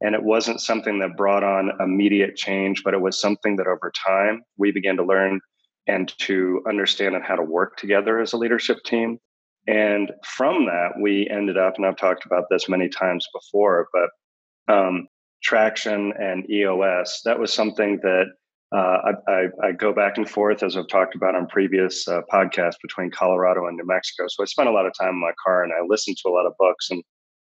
And 0.00 0.14
it 0.14 0.22
wasn't 0.22 0.60
something 0.60 1.00
that 1.00 1.16
brought 1.16 1.42
on 1.42 1.72
immediate 1.80 2.36
change, 2.36 2.82
but 2.84 2.94
it 2.94 3.00
was 3.00 3.20
something 3.20 3.56
that 3.56 3.66
over 3.66 3.92
time 4.06 4.42
we 4.56 4.70
began 4.70 4.96
to 4.96 5.04
learn 5.04 5.40
and 5.88 6.12
to 6.18 6.62
understand 6.68 7.16
and 7.16 7.24
how 7.24 7.34
to 7.34 7.42
work 7.42 7.76
together 7.76 8.20
as 8.20 8.32
a 8.32 8.36
leadership 8.36 8.78
team. 8.84 9.18
And 9.66 10.12
from 10.24 10.66
that, 10.66 10.92
we 11.00 11.28
ended 11.30 11.58
up, 11.58 11.74
and 11.76 11.86
I've 11.86 11.96
talked 11.96 12.24
about 12.26 12.44
this 12.50 12.68
many 12.68 12.88
times 12.88 13.26
before, 13.34 13.88
but 13.92 14.74
um, 14.74 15.08
traction 15.42 16.12
and 16.18 16.48
EOS, 16.50 17.22
that 17.24 17.38
was 17.38 17.52
something 17.52 17.98
that 18.02 18.26
uh, 18.74 19.12
I, 19.26 19.44
I, 19.64 19.72
go 19.72 19.94
back 19.94 20.18
and 20.18 20.28
forth, 20.28 20.62
as 20.62 20.76
I've 20.76 20.88
talked 20.88 21.14
about 21.14 21.34
on 21.34 21.46
previous 21.46 22.06
uh, 22.06 22.20
podcasts, 22.30 22.76
between 22.82 23.10
Colorado 23.10 23.66
and 23.66 23.78
New 23.78 23.86
Mexico. 23.86 24.26
So 24.28 24.42
I 24.42 24.46
spent 24.46 24.68
a 24.68 24.72
lot 24.72 24.84
of 24.84 24.92
time 24.98 25.10
in 25.10 25.20
my 25.20 25.32
car 25.42 25.64
and 25.64 25.72
I 25.72 25.78
listened 25.88 26.18
to 26.18 26.28
a 26.28 26.34
lot 26.34 26.44
of 26.44 26.52
books. 26.58 26.90
And 26.90 27.02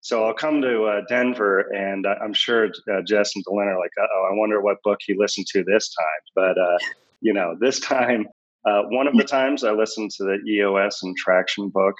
so 0.03 0.25
I'll 0.25 0.35
come 0.35 0.61
to 0.63 0.83
uh, 0.83 1.01
Denver, 1.09 1.61
and 1.73 2.07
I'm 2.07 2.35
sure 2.35 2.67
uh, 2.93 3.03
Jess 3.07 3.37
and 3.37 3.45
DeLynn 3.47 3.69
are 3.69 3.79
like, 3.79 3.93
"Oh, 4.01 4.29
I 4.31 4.35
wonder 4.35 4.61
what 4.61 4.83
book 4.83 4.99
he 5.01 5.15
listened 5.17 5.47
to 5.53 5.63
this 5.63 5.95
time." 5.95 6.07
But 6.35 6.59
uh, 6.59 6.79
you 7.21 7.33
know, 7.33 7.57
this 7.61 7.79
time, 7.79 8.27
uh, 8.67 8.83
one 8.91 9.07
of 9.07 9.17
the 9.17 9.23
times 9.23 9.63
I 9.63 9.71
listened 9.71 10.11
to 10.17 10.25
the 10.25 10.39
EOS 10.51 11.05
and 11.05 11.17
Traction 11.17 11.69
book, 11.69 11.95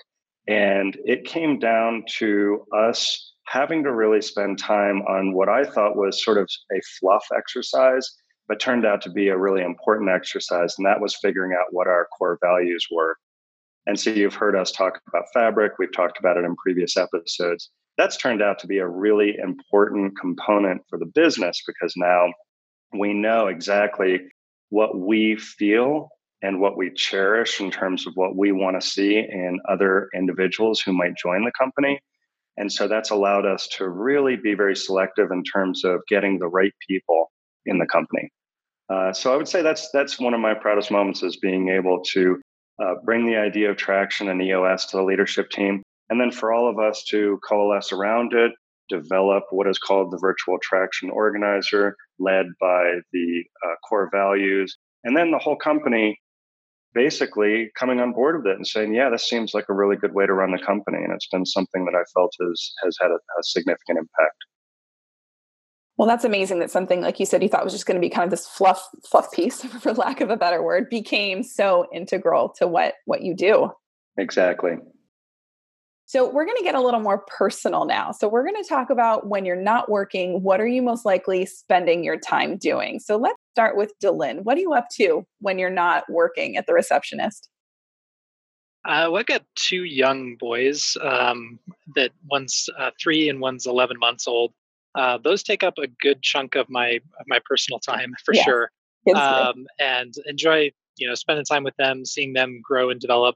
and 0.49 0.99
it 1.05 1.25
came 1.25 1.61
down 1.61 2.03
to 2.19 2.67
us 2.77 3.35
having 3.47 3.85
to 3.85 3.93
really 3.93 4.21
spend 4.21 4.59
time 4.59 5.03
on 5.03 5.33
what 5.33 5.49
I 5.49 5.65
thought 5.65 5.97
was 5.97 6.25
sort 6.25 6.39
of 6.39 6.51
a 6.73 6.81
fluff 6.99 7.25
exercise, 7.37 8.11
but 8.49 8.59
turned 8.59 8.85
out 8.85 9.01
to 9.03 9.11
be 9.11 9.29
a 9.29 9.39
really 9.39 9.63
important 9.63 10.11
exercise, 10.11 10.75
and 10.77 10.85
that 10.87 11.01
was 11.01 11.17
figuring 11.23 11.53
out 11.57 11.67
what 11.73 11.87
our 11.87 12.09
core 12.19 12.37
values 12.43 12.85
were. 12.91 13.17
And 13.87 13.99
so 13.99 14.11
you've 14.11 14.35
heard 14.35 14.57
us 14.57 14.73
talk 14.73 15.01
about 15.07 15.25
fabric. 15.33 15.75
We've 15.79 15.93
talked 15.93 16.19
about 16.19 16.37
it 16.37 16.45
in 16.45 16.57
previous 16.57 16.97
episodes 16.97 17.71
that's 17.99 18.17
turned 18.17 18.43
out 18.43 18.59
to 18.61 18.67
be 18.67 18.79
a 18.79 18.87
really 18.87 19.37
important 19.43 20.19
component 20.19 20.83
for 20.89 20.99
the 20.99 21.07
business 21.07 21.63
because 21.67 21.95
now 21.97 22.33
we 22.99 23.13
know 23.13 23.47
exactly 23.47 24.21
what 24.71 24.99
we 24.99 25.37
feel 25.37 26.09
and 26.43 26.61
what 26.61 26.77
we 26.77 26.91
cherish 26.91 27.61
in 27.61 27.71
terms 27.71 28.07
of 28.07 28.15
what 28.15 28.37
we 28.37 28.53
want 28.53 28.81
to 28.81 28.87
see 28.87 29.19
in 29.19 29.61
other 29.69 30.09
individuals 30.15 30.81
who 30.81 30.93
might 30.93 31.17
join 31.17 31.45
the 31.45 31.53
company. 31.59 32.01
And 32.57 32.71
so 32.71 32.89
that's 32.89 33.11
allowed 33.11 33.47
us 33.47 33.69
to 33.79 33.89
really 33.89 34.37
be 34.37 34.55
very 34.55 34.77
selective 34.77 35.31
in 35.31 35.43
terms 35.45 35.85
of 35.85 36.01
getting 36.09 36.39
the 36.39 36.49
right 36.49 36.73
people 36.87 37.31
in 37.65 37.79
the 37.79 37.87
company. 37.87 38.31
Uh, 38.91 39.13
so 39.13 39.33
I 39.33 39.37
would 39.37 39.49
say 39.49 39.63
that's 39.63 39.89
that's 39.93 40.19
one 40.19 40.35
of 40.35 40.41
my 40.41 40.53
proudest 40.53 40.91
moments 40.91 41.23
is 41.23 41.37
being 41.37 41.69
able 41.69 42.03
to 42.13 42.41
uh, 42.83 42.95
bring 43.05 43.27
the 43.27 43.37
idea 43.37 43.71
of 43.71 43.77
traction 43.77 44.29
and 44.29 44.43
EOS 44.43 44.87
to 44.87 44.97
the 44.97 45.03
leadership 45.03 45.49
team 45.51 45.83
and 46.13 46.21
then 46.21 46.31
for 46.31 46.53
all 46.53 46.69
of 46.69 46.79
us 46.79 47.03
to 47.05 47.41
coalesce 47.49 47.91
around 47.91 48.35
it, 48.35 48.53
develop 48.91 49.45
what 49.49 49.67
is 49.67 49.79
called 49.79 50.11
the 50.11 50.19
virtual 50.21 50.59
traction 50.61 51.09
organizer, 51.09 51.97
led 52.19 52.45
by 52.61 52.97
the 53.15 53.45
uh, 53.65 53.75
core 53.89 54.11
values, 54.13 54.77
and 55.05 55.17
then 55.17 55.31
the 55.31 55.39
whole 55.39 55.57
company 55.57 56.21
basically 56.93 57.71
coming 57.79 57.99
on 57.99 58.13
board 58.13 58.37
with 58.37 58.47
it 58.47 58.57
and 58.57 58.67
saying, 58.67 58.93
"Yeah, 58.93 59.09
this 59.09 59.27
seems 59.27 59.55
like 59.55 59.65
a 59.71 59.75
really 59.75 59.97
good 59.97 60.13
way 60.13 60.27
to 60.27 60.35
run 60.35 60.53
the 60.53 60.63
company," 60.63 60.99
and 60.99 61.15
it's 61.15 61.29
been 61.29 61.47
something 61.47 61.87
that 61.87 61.95
I 61.95 62.05
felt 62.13 62.35
has 62.43 62.75
has 62.85 62.95
had 63.01 63.11
a, 63.11 63.15
a 63.15 63.43
significant 63.43 64.01
impact. 64.01 64.37
Well, 65.97 66.07
that's 66.07 66.27
amazing 66.27 66.59
that 66.59 66.71
something 66.71 67.01
like 67.01 67.21
you 67.21 67.25
said 67.25 67.43
you 67.43 67.49
thought 67.49 67.65
was 67.65 67.73
just 67.73 67.87
going 67.87 67.97
to 67.97 68.07
be 68.07 68.11
kind 68.11 68.25
of 68.25 68.31
this 68.31 68.47
fluff 68.47 68.87
fluff 69.11 69.33
piece, 69.33 69.63
for 69.81 69.95
lack 69.95 70.21
of 70.21 70.29
a 70.29 70.37
better 70.37 70.63
word, 70.63 70.91
became 70.91 71.43
so 71.43 71.87
integral 71.91 72.51
to 72.59 72.69
what 72.69 72.97
what 73.07 73.23
you 73.23 73.35
do. 73.35 73.71
Exactly. 74.19 74.73
So 76.13 76.29
we're 76.29 76.45
going 76.45 76.59
to 76.59 76.63
get 76.63 76.75
a 76.75 76.81
little 76.83 77.01
more 77.01 77.25
personal 77.27 77.87
now. 77.87 78.13
So 78.13 78.29
we're 78.29 78.45
going 78.45 78.63
to 78.63 78.69
talk 78.69 78.91
about 78.91 79.29
when 79.29 79.47
you're 79.47 79.57
not 79.57 79.89
working, 79.89 80.43
what 80.43 80.61
are 80.61 80.67
you 80.67 80.83
most 80.83 81.07
likely 81.07 81.47
spending 81.47 82.05
your 82.05 82.19
time 82.19 82.59
doing? 82.59 83.01
So 83.01 83.17
let's 83.17 83.39
start 83.55 83.79
with 83.79 83.95
DeLynn. 84.05 84.43
What 84.43 84.59
are 84.59 84.61
you 84.61 84.75
up 84.75 84.89
to 84.97 85.25
when 85.41 85.59
you're 85.59 85.71
not 85.71 86.05
working 86.11 86.59
at 86.59 86.67
the 86.67 86.75
receptionist? 86.75 87.49
Uh, 88.85 89.09
well, 89.09 89.21
I've 89.21 89.27
got 89.27 89.41
two 89.55 89.85
young 89.85 90.37
boys 90.39 90.99
um, 91.01 91.59
that 91.95 92.11
one's 92.31 92.69
uh, 92.79 92.91
three 93.03 93.31
and 93.31 93.41
one's 93.41 93.67
11 93.67 93.99
months 93.99 94.29
old. 94.29 94.53
Uh, 94.95 95.17
those 95.17 95.43
take 95.43 95.63
up 95.63 95.79
a 95.79 95.87
good 96.03 96.21
chunk 96.21 96.57
of 96.57 96.69
my 96.69 97.01
of 97.21 97.27
my 97.27 97.39
personal 97.49 97.79
time 97.79 98.13
for 98.27 98.35
yeah. 98.35 98.45
sure, 98.45 98.71
um, 99.17 99.65
and 99.79 100.13
enjoy 100.27 100.71
you 100.99 101.09
know 101.09 101.15
spending 101.15 101.47
time 101.47 101.65
with 101.65 101.77
them, 101.77 102.05
seeing 102.05 102.35
them 102.35 102.61
grow 102.63 102.91
and 102.91 103.01
develop. 103.01 103.35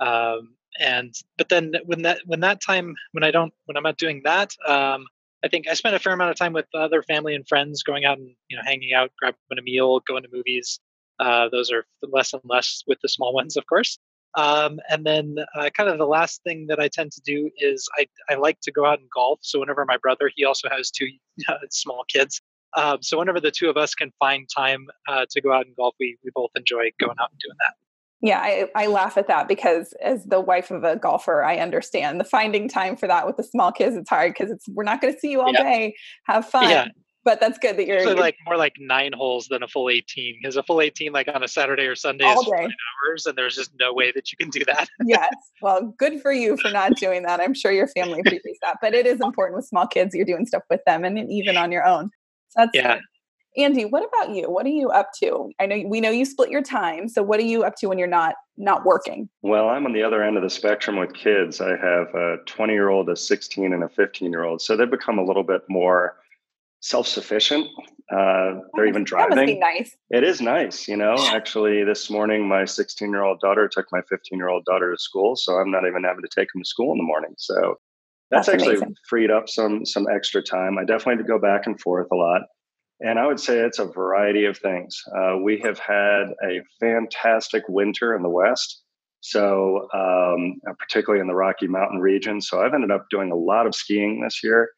Um, 0.00 0.56
and 0.80 1.14
but 1.38 1.48
then 1.48 1.74
when 1.84 2.02
that 2.02 2.20
when 2.26 2.40
that 2.40 2.60
time 2.60 2.94
when 3.12 3.22
I 3.22 3.30
don't 3.30 3.52
when 3.66 3.76
I'm 3.76 3.82
not 3.82 3.98
doing 3.98 4.22
that, 4.24 4.52
um, 4.66 5.04
I 5.44 5.48
think 5.48 5.68
I 5.68 5.74
spend 5.74 5.94
a 5.94 5.98
fair 5.98 6.12
amount 6.12 6.30
of 6.30 6.36
time 6.36 6.52
with 6.52 6.66
other 6.74 7.02
family 7.02 7.34
and 7.34 7.46
friends, 7.46 7.82
going 7.82 8.04
out 8.04 8.18
and 8.18 8.34
you 8.48 8.56
know 8.56 8.62
hanging 8.64 8.92
out, 8.94 9.12
grabbing 9.18 9.38
a 9.58 9.62
meal, 9.62 10.00
going 10.00 10.22
to 10.22 10.28
movies. 10.32 10.80
Uh, 11.18 11.48
those 11.50 11.70
are 11.70 11.84
less 12.02 12.32
and 12.32 12.42
less 12.44 12.82
with 12.86 12.98
the 13.02 13.08
small 13.08 13.32
ones, 13.40 13.56
of 13.56 13.66
course. 13.66 13.98
Um, 14.36 14.78
and 14.88 15.04
then, 15.04 15.36
uh, 15.56 15.70
kind 15.70 15.88
of 15.88 15.98
the 15.98 16.06
last 16.06 16.42
thing 16.44 16.66
that 16.68 16.78
I 16.78 16.88
tend 16.88 17.10
to 17.12 17.20
do 17.22 17.50
is 17.58 17.88
I, 17.98 18.06
I 18.30 18.36
like 18.36 18.60
to 18.62 18.72
go 18.72 18.86
out 18.86 19.00
and 19.00 19.08
golf. 19.12 19.40
So, 19.42 19.58
whenever 19.58 19.84
my 19.84 19.96
brother, 19.96 20.30
he 20.34 20.44
also 20.44 20.68
has 20.70 20.90
two 20.90 21.08
uh, 21.48 21.54
small 21.70 22.04
kids. 22.08 22.40
Um, 22.76 23.02
so, 23.02 23.18
whenever 23.18 23.40
the 23.40 23.50
two 23.50 23.68
of 23.68 23.76
us 23.76 23.94
can 23.94 24.12
find 24.20 24.48
time 24.56 24.86
uh, 25.08 25.26
to 25.30 25.40
go 25.40 25.52
out 25.52 25.66
and 25.66 25.74
golf, 25.74 25.94
we, 25.98 26.16
we 26.24 26.30
both 26.34 26.50
enjoy 26.54 26.90
going 27.00 27.16
out 27.20 27.30
and 27.30 27.40
doing 27.40 27.56
that. 27.58 27.74
Yeah, 28.22 28.38
I, 28.38 28.68
I 28.74 28.86
laugh 28.86 29.16
at 29.16 29.28
that 29.28 29.48
because 29.48 29.94
as 30.02 30.24
the 30.26 30.40
wife 30.40 30.70
of 30.70 30.84
a 30.84 30.96
golfer, 30.96 31.42
I 31.42 31.56
understand 31.56 32.20
the 32.20 32.24
finding 32.24 32.68
time 32.68 32.96
for 32.96 33.06
that 33.06 33.26
with 33.26 33.38
the 33.38 33.44
small 33.44 33.72
kids. 33.72 33.96
It's 33.96 34.10
hard 34.10 34.34
because 34.34 34.50
it's 34.50 34.68
we're 34.68 34.84
not 34.84 35.00
going 35.00 35.14
to 35.14 35.18
see 35.18 35.30
you 35.30 35.40
all 35.40 35.52
yeah. 35.52 35.62
day. 35.62 35.94
Have 36.26 36.46
fun. 36.46 36.68
Yeah 36.68 36.88
but 37.24 37.40
that's 37.40 37.58
good 37.58 37.76
that 37.76 37.86
you're, 37.86 38.14
like 38.14 38.36
more 38.46 38.56
like 38.56 38.74
nine 38.78 39.12
holes 39.12 39.48
than 39.48 39.62
a 39.62 39.68
full 39.68 39.90
18 39.90 40.38
because 40.40 40.56
a 40.56 40.62
full 40.62 40.80
18 40.80 41.12
like 41.12 41.28
on 41.32 41.42
a 41.42 41.48
saturday 41.48 41.86
or 41.86 41.94
sunday 41.94 42.24
is 42.24 42.44
day. 42.44 42.68
hours 43.06 43.26
and 43.26 43.36
there's 43.36 43.54
just 43.54 43.70
no 43.78 43.92
way 43.92 44.12
that 44.12 44.30
you 44.32 44.36
can 44.38 44.50
do 44.50 44.64
that 44.64 44.88
yes 45.04 45.32
well 45.62 45.94
good 45.98 46.20
for 46.20 46.32
you 46.32 46.56
for 46.56 46.70
not 46.70 46.94
doing 46.96 47.22
that 47.22 47.40
i'm 47.40 47.54
sure 47.54 47.72
your 47.72 47.88
family 47.88 48.20
appreciates 48.20 48.58
that 48.62 48.76
but 48.80 48.94
it 48.94 49.06
is 49.06 49.20
important 49.20 49.56
with 49.56 49.66
small 49.66 49.86
kids 49.86 50.14
you're 50.14 50.26
doing 50.26 50.46
stuff 50.46 50.62
with 50.70 50.80
them 50.86 51.04
and 51.04 51.18
even 51.30 51.56
on 51.56 51.72
your 51.72 51.86
own 51.86 52.10
so 52.48 52.62
that's 52.62 52.70
yeah 52.74 52.94
good. 52.96 53.04
Andy, 53.56 53.84
what 53.84 54.04
about 54.06 54.34
you? 54.34 54.50
What 54.50 54.66
are 54.66 54.70
you 54.70 54.90
up 54.90 55.10
to? 55.20 55.50
I 55.58 55.66
know 55.66 55.82
we 55.86 56.00
know 56.00 56.10
you 56.10 56.24
split 56.24 56.50
your 56.50 56.62
time. 56.62 57.08
So 57.08 57.22
what 57.22 57.40
are 57.40 57.44
you 57.44 57.64
up 57.64 57.74
to 57.76 57.88
when 57.88 57.98
you're 57.98 58.06
not 58.06 58.34
not 58.56 58.84
working? 58.84 59.28
Well, 59.42 59.68
I'm 59.68 59.86
on 59.86 59.92
the 59.92 60.02
other 60.02 60.22
end 60.22 60.36
of 60.36 60.42
the 60.42 60.50
spectrum 60.50 60.96
with 60.96 61.14
kids. 61.14 61.60
I 61.60 61.70
have 61.70 62.14
a 62.14 62.36
20 62.46 62.72
year 62.72 62.88
old, 62.88 63.08
a 63.08 63.16
16, 63.16 63.72
and 63.72 63.82
a 63.82 63.88
15 63.88 64.30
year 64.30 64.44
old. 64.44 64.62
So 64.62 64.76
they've 64.76 64.90
become 64.90 65.18
a 65.18 65.24
little 65.24 65.42
bit 65.42 65.62
more 65.68 66.16
self-sufficient. 66.80 67.68
Uh, 68.10 68.60
they're 68.74 68.86
even 68.86 69.04
driving. 69.04 69.60
nice. 69.60 69.96
It 70.10 70.24
is 70.24 70.40
nice, 70.40 70.88
you 70.88 70.96
know. 70.96 71.14
Actually, 71.32 71.84
this 71.84 72.10
morning 72.10 72.48
my 72.48 72.62
16-year-old 72.62 73.40
daughter 73.40 73.68
took 73.68 73.86
my 73.92 74.00
15-year-old 74.00 74.64
daughter 74.64 74.92
to 74.92 74.98
school, 74.98 75.36
so 75.36 75.54
I'm 75.54 75.70
not 75.70 75.86
even 75.86 76.04
having 76.04 76.22
to 76.22 76.28
take 76.28 76.48
them 76.52 76.62
to 76.62 76.68
school 76.68 76.92
in 76.92 76.98
the 76.98 77.04
morning. 77.04 77.34
So 77.38 77.76
that's, 78.30 78.46
that's 78.46 78.54
actually 78.54 78.76
amazing. 78.76 78.96
freed 79.08 79.30
up 79.30 79.48
some 79.48 79.84
some 79.84 80.06
extra 80.08 80.42
time. 80.42 80.78
I 80.78 80.84
definitely 80.84 81.22
go 81.24 81.38
back 81.38 81.66
and 81.66 81.80
forth 81.80 82.08
a 82.12 82.16
lot, 82.16 82.42
and 83.00 83.18
I 83.18 83.26
would 83.26 83.40
say 83.40 83.58
it's 83.58 83.78
a 83.78 83.86
variety 83.86 84.44
of 84.44 84.58
things. 84.58 85.02
Uh, 85.16 85.38
we 85.42 85.58
have 85.64 85.78
had 85.78 86.34
a 86.44 86.60
fantastic 86.78 87.64
winter 87.68 88.14
in 88.14 88.22
the 88.22 88.28
West. 88.28 88.82
So, 89.22 89.86
um, 89.92 90.60
particularly 90.78 91.20
in 91.20 91.26
the 91.26 91.34
Rocky 91.34 91.66
Mountain 91.66 92.00
region. 92.00 92.40
So, 92.40 92.62
I've 92.62 92.72
ended 92.72 92.90
up 92.90 93.06
doing 93.10 93.30
a 93.30 93.36
lot 93.36 93.66
of 93.66 93.74
skiing 93.74 94.22
this 94.22 94.42
year 94.42 94.70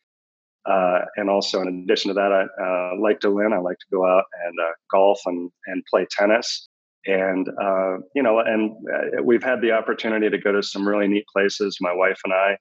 uh, 0.65 1.01
and 1.17 1.29
also, 1.29 1.61
in 1.61 1.85
addition 1.85 2.09
to 2.09 2.15
that, 2.15 2.33
I 2.33 2.63
uh, 2.63 3.01
like 3.01 3.21
to 3.21 3.31
win. 3.31 3.53
I 3.53 3.59
like 3.59 3.79
to 3.79 3.87
go 3.91 4.07
out 4.07 4.25
and 4.47 4.55
uh, 4.61 4.73
golf 4.91 5.21
and, 5.27 5.51
and 5.67 5.83
play 5.91 6.07
tennis. 6.11 6.69
And, 7.05 7.49
uh, 7.61 7.99
you 8.15 8.23
know, 8.23 8.39
and 8.39 8.77
uh, 8.93 9.23
we've 9.25 9.43
had 9.43 9.61
the 9.61 9.73
opportunity 9.73 10.31
to 10.31 10.39
go 10.39 10.53
to 10.53 10.63
some 10.63 10.87
really 10.87 11.09
neat 11.09 11.25
places, 11.33 11.79
my 11.81 11.93
wife 11.93 12.21
and 12.25 12.33
I. 12.33 12.59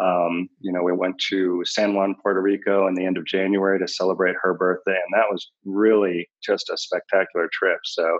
Um, 0.00 0.48
you 0.60 0.72
know, 0.72 0.82
we 0.82 0.92
went 0.92 1.18
to 1.30 1.62
San 1.64 1.94
Juan, 1.94 2.14
Puerto 2.22 2.40
Rico 2.40 2.86
in 2.86 2.94
the 2.94 3.04
end 3.04 3.18
of 3.18 3.26
January 3.26 3.78
to 3.78 3.88
celebrate 3.88 4.36
her 4.42 4.54
birthday. 4.54 4.92
And 4.92 5.12
that 5.14 5.30
was 5.30 5.50
really 5.64 6.28
just 6.42 6.70
a 6.70 6.76
spectacular 6.76 7.48
trip. 7.52 7.78
So, 7.84 8.18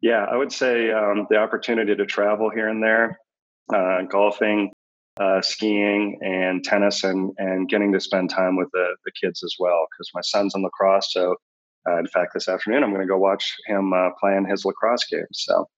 yeah, 0.00 0.26
I 0.30 0.36
would 0.36 0.52
say 0.52 0.90
um, 0.90 1.26
the 1.30 1.36
opportunity 1.36 1.94
to 1.94 2.04
travel 2.04 2.50
here 2.50 2.68
and 2.68 2.82
there, 2.82 3.18
uh, 3.72 4.02
golfing, 4.02 4.72
uh, 5.20 5.40
skiing 5.40 6.18
and 6.22 6.64
tennis 6.64 7.04
and 7.04 7.32
and 7.38 7.68
getting 7.68 7.92
to 7.92 8.00
spend 8.00 8.30
time 8.30 8.56
with 8.56 8.68
the, 8.72 8.96
the 9.04 9.12
kids 9.12 9.42
as 9.44 9.54
well 9.58 9.86
because 9.90 10.10
my 10.12 10.20
son's 10.20 10.54
in 10.56 10.62
lacrosse 10.62 11.12
so 11.12 11.36
uh, 11.88 11.98
in 11.98 12.06
fact 12.08 12.32
this 12.34 12.48
afternoon 12.48 12.82
i'm 12.82 12.90
going 12.90 13.00
to 13.00 13.06
go 13.06 13.16
watch 13.16 13.54
him 13.66 13.92
uh, 13.92 14.08
playing 14.18 14.44
his 14.44 14.64
lacrosse 14.64 15.04
game 15.04 15.24
so 15.32 15.68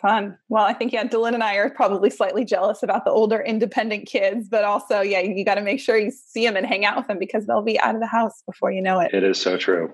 fun 0.00 0.36
well 0.48 0.64
i 0.64 0.72
think 0.72 0.92
yeah 0.92 1.04
DeLynn 1.04 1.34
and 1.34 1.42
i 1.42 1.54
are 1.54 1.70
probably 1.70 2.10
slightly 2.10 2.44
jealous 2.44 2.82
about 2.82 3.04
the 3.04 3.10
older 3.10 3.40
independent 3.40 4.06
kids 4.06 4.48
but 4.48 4.64
also 4.64 5.00
yeah 5.00 5.20
you, 5.20 5.34
you 5.34 5.44
got 5.44 5.54
to 5.54 5.62
make 5.62 5.80
sure 5.80 5.96
you 5.96 6.10
see 6.10 6.46
them 6.46 6.56
and 6.56 6.66
hang 6.66 6.84
out 6.84 6.96
with 6.96 7.06
them 7.06 7.18
because 7.18 7.46
they'll 7.46 7.62
be 7.62 7.80
out 7.80 7.94
of 7.94 8.00
the 8.00 8.06
house 8.06 8.42
before 8.46 8.70
you 8.70 8.82
know 8.82 9.00
it 9.00 9.12
it 9.14 9.24
is 9.24 9.40
so 9.40 9.56
true 9.56 9.90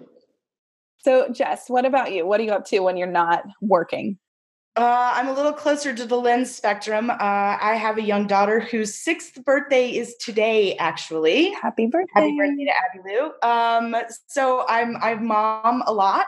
so 0.99 1.29
jess 1.31 1.69
what 1.69 1.85
about 1.85 2.13
you 2.13 2.27
what 2.27 2.41
are 2.41 2.45
you 2.45 2.53
up 2.53 2.65
to 2.65 2.81
when 2.81 2.97
you're 2.97 3.07
not 3.07 3.45
working 3.61 4.19
uh, 4.75 5.13
I'm 5.15 5.29
a 5.29 5.35
little 5.35 5.53
closer 5.53 5.95
to 5.95 6.07
DeLynn's 6.07 6.55
spectrum. 6.55 7.11
Uh, 7.11 7.17
I 7.21 7.77
have 7.79 7.99
a 7.99 8.03
young 8.03 8.27
daughter 8.27 8.59
whose 8.59 8.95
sixth 8.95 9.45
birthday 9.45 9.91
is 9.91 10.17
today. 10.17 10.77
Actually, 10.77 11.51
happy 11.51 11.89
birthday! 11.89 12.11
Happy 12.15 12.37
birthday 12.39 12.65
to 12.65 12.71
Abby 12.71 13.01
Lou. 13.05 13.49
Um, 13.51 14.03
so 14.29 14.65
I'm 14.67 14.97
I'm 15.03 15.27
mom 15.27 15.83
a 15.87 15.93
lot. 15.93 16.27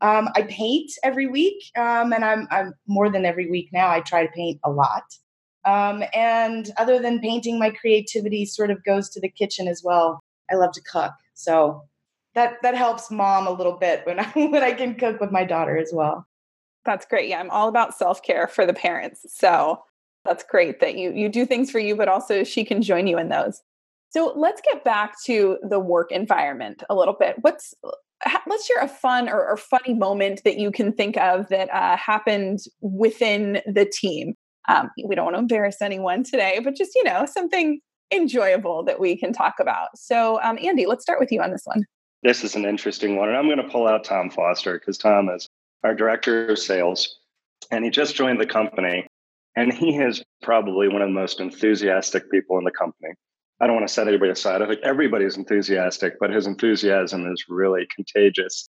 Um, 0.00 0.28
I 0.34 0.42
paint 0.42 0.92
every 1.02 1.26
week, 1.26 1.62
um, 1.76 2.12
and 2.12 2.24
I'm 2.24 2.46
I'm 2.50 2.74
more 2.86 3.10
than 3.10 3.24
every 3.24 3.50
week 3.50 3.70
now. 3.72 3.90
I 3.90 4.00
try 4.00 4.24
to 4.24 4.32
paint 4.32 4.60
a 4.64 4.70
lot. 4.70 5.02
Um, 5.64 6.04
and 6.14 6.70
other 6.76 7.00
than 7.00 7.20
painting, 7.20 7.58
my 7.58 7.70
creativity 7.70 8.44
sort 8.46 8.70
of 8.70 8.82
goes 8.84 9.08
to 9.10 9.20
the 9.20 9.28
kitchen 9.28 9.66
as 9.66 9.82
well. 9.84 10.20
I 10.50 10.54
love 10.54 10.72
to 10.72 10.82
cook, 10.82 11.12
so 11.34 11.82
that 12.34 12.62
that 12.62 12.76
helps 12.76 13.10
mom 13.10 13.46
a 13.46 13.52
little 13.52 13.76
bit 13.76 14.06
when 14.06 14.20
I 14.24 14.30
when 14.34 14.62
I 14.62 14.72
can 14.72 14.94
cook 14.94 15.20
with 15.20 15.32
my 15.32 15.44
daughter 15.44 15.76
as 15.76 15.90
well. 15.92 16.26
That's 16.84 17.04
great. 17.04 17.28
Yeah, 17.28 17.40
I'm 17.40 17.50
all 17.50 17.68
about 17.68 17.94
self-care 17.94 18.46
for 18.46 18.64
the 18.64 18.72
parents. 18.72 19.26
So 19.28 19.82
that's 20.24 20.44
great 20.44 20.80
that 20.80 20.96
you 20.96 21.12
you 21.12 21.28
do 21.28 21.44
things 21.44 21.70
for 21.70 21.80
you, 21.80 21.96
but 21.96 22.08
also 22.08 22.44
she 22.44 22.64
can 22.64 22.82
join 22.82 23.06
you 23.06 23.18
in 23.18 23.28
those. 23.28 23.62
So 24.10 24.32
let's 24.36 24.62
get 24.62 24.84
back 24.84 25.22
to 25.24 25.58
the 25.62 25.78
work 25.78 26.12
environment 26.12 26.82
a 26.88 26.94
little 26.94 27.14
bit. 27.18 27.36
What's 27.40 27.74
let's 28.46 28.66
share 28.66 28.82
a 28.82 28.88
fun 28.88 29.28
or, 29.28 29.46
or 29.46 29.56
funny 29.56 29.94
moment 29.94 30.42
that 30.44 30.58
you 30.58 30.70
can 30.70 30.92
think 30.92 31.16
of 31.16 31.48
that 31.48 31.72
uh, 31.72 31.96
happened 31.96 32.60
within 32.80 33.60
the 33.66 33.84
team. 33.84 34.34
Um, 34.68 34.90
we 35.04 35.14
don't 35.14 35.24
want 35.24 35.36
to 35.36 35.40
embarrass 35.40 35.80
anyone 35.80 36.24
today, 36.24 36.60
but 36.62 36.76
just 36.76 36.94
you 36.94 37.04
know 37.04 37.26
something 37.26 37.80
enjoyable 38.10 38.84
that 38.84 39.00
we 39.00 39.16
can 39.16 39.32
talk 39.32 39.54
about. 39.60 39.88
So, 39.96 40.40
um, 40.42 40.58
Andy, 40.62 40.86
let's 40.86 41.02
start 41.02 41.20
with 41.20 41.30
you 41.30 41.40
on 41.42 41.50
this 41.50 41.62
one. 41.64 41.84
This 42.22 42.42
is 42.42 42.56
an 42.56 42.64
interesting 42.64 43.16
one, 43.16 43.28
and 43.28 43.38
I'm 43.38 43.46
going 43.46 43.58
to 43.58 43.68
pull 43.68 43.86
out 43.86 44.04
Tom 44.04 44.30
Foster 44.30 44.78
because 44.78 44.98
Tom 44.98 45.28
is 45.30 45.48
our 45.84 45.94
director 45.94 46.48
of 46.48 46.58
sales, 46.58 47.18
and 47.70 47.84
he 47.84 47.90
just 47.90 48.16
joined 48.16 48.40
the 48.40 48.46
company. 48.46 49.06
And 49.56 49.72
he 49.72 49.96
is 49.96 50.22
probably 50.42 50.88
one 50.88 51.02
of 51.02 51.08
the 51.08 51.14
most 51.14 51.40
enthusiastic 51.40 52.30
people 52.30 52.58
in 52.58 52.64
the 52.64 52.70
company. 52.70 53.14
I 53.60 53.66
don't 53.66 53.74
want 53.74 53.88
to 53.88 53.92
set 53.92 54.08
anybody 54.08 54.30
aside. 54.30 54.62
I 54.62 54.66
think 54.66 54.80
everybody's 54.84 55.36
enthusiastic, 55.36 56.14
but 56.20 56.30
his 56.30 56.46
enthusiasm 56.46 57.30
is 57.32 57.44
really 57.48 57.86
contagious. 57.94 58.68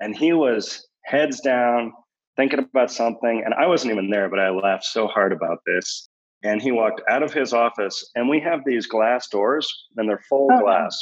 And 0.00 0.16
he 0.16 0.32
was 0.32 0.86
heads 1.04 1.40
down, 1.40 1.92
thinking 2.36 2.60
about 2.60 2.90
something. 2.90 3.42
And 3.44 3.52
I 3.54 3.66
wasn't 3.66 3.92
even 3.92 4.10
there, 4.10 4.28
but 4.28 4.38
I 4.38 4.50
laughed 4.50 4.84
so 4.84 5.08
hard 5.08 5.32
about 5.32 5.58
this. 5.66 6.08
And 6.44 6.62
he 6.62 6.70
walked 6.70 7.02
out 7.10 7.24
of 7.24 7.32
his 7.32 7.52
office, 7.52 8.08
and 8.14 8.28
we 8.28 8.38
have 8.40 8.60
these 8.64 8.86
glass 8.86 9.26
doors, 9.28 9.68
and 9.96 10.08
they're 10.08 10.22
full 10.28 10.48
oh. 10.52 10.60
glass. 10.60 10.96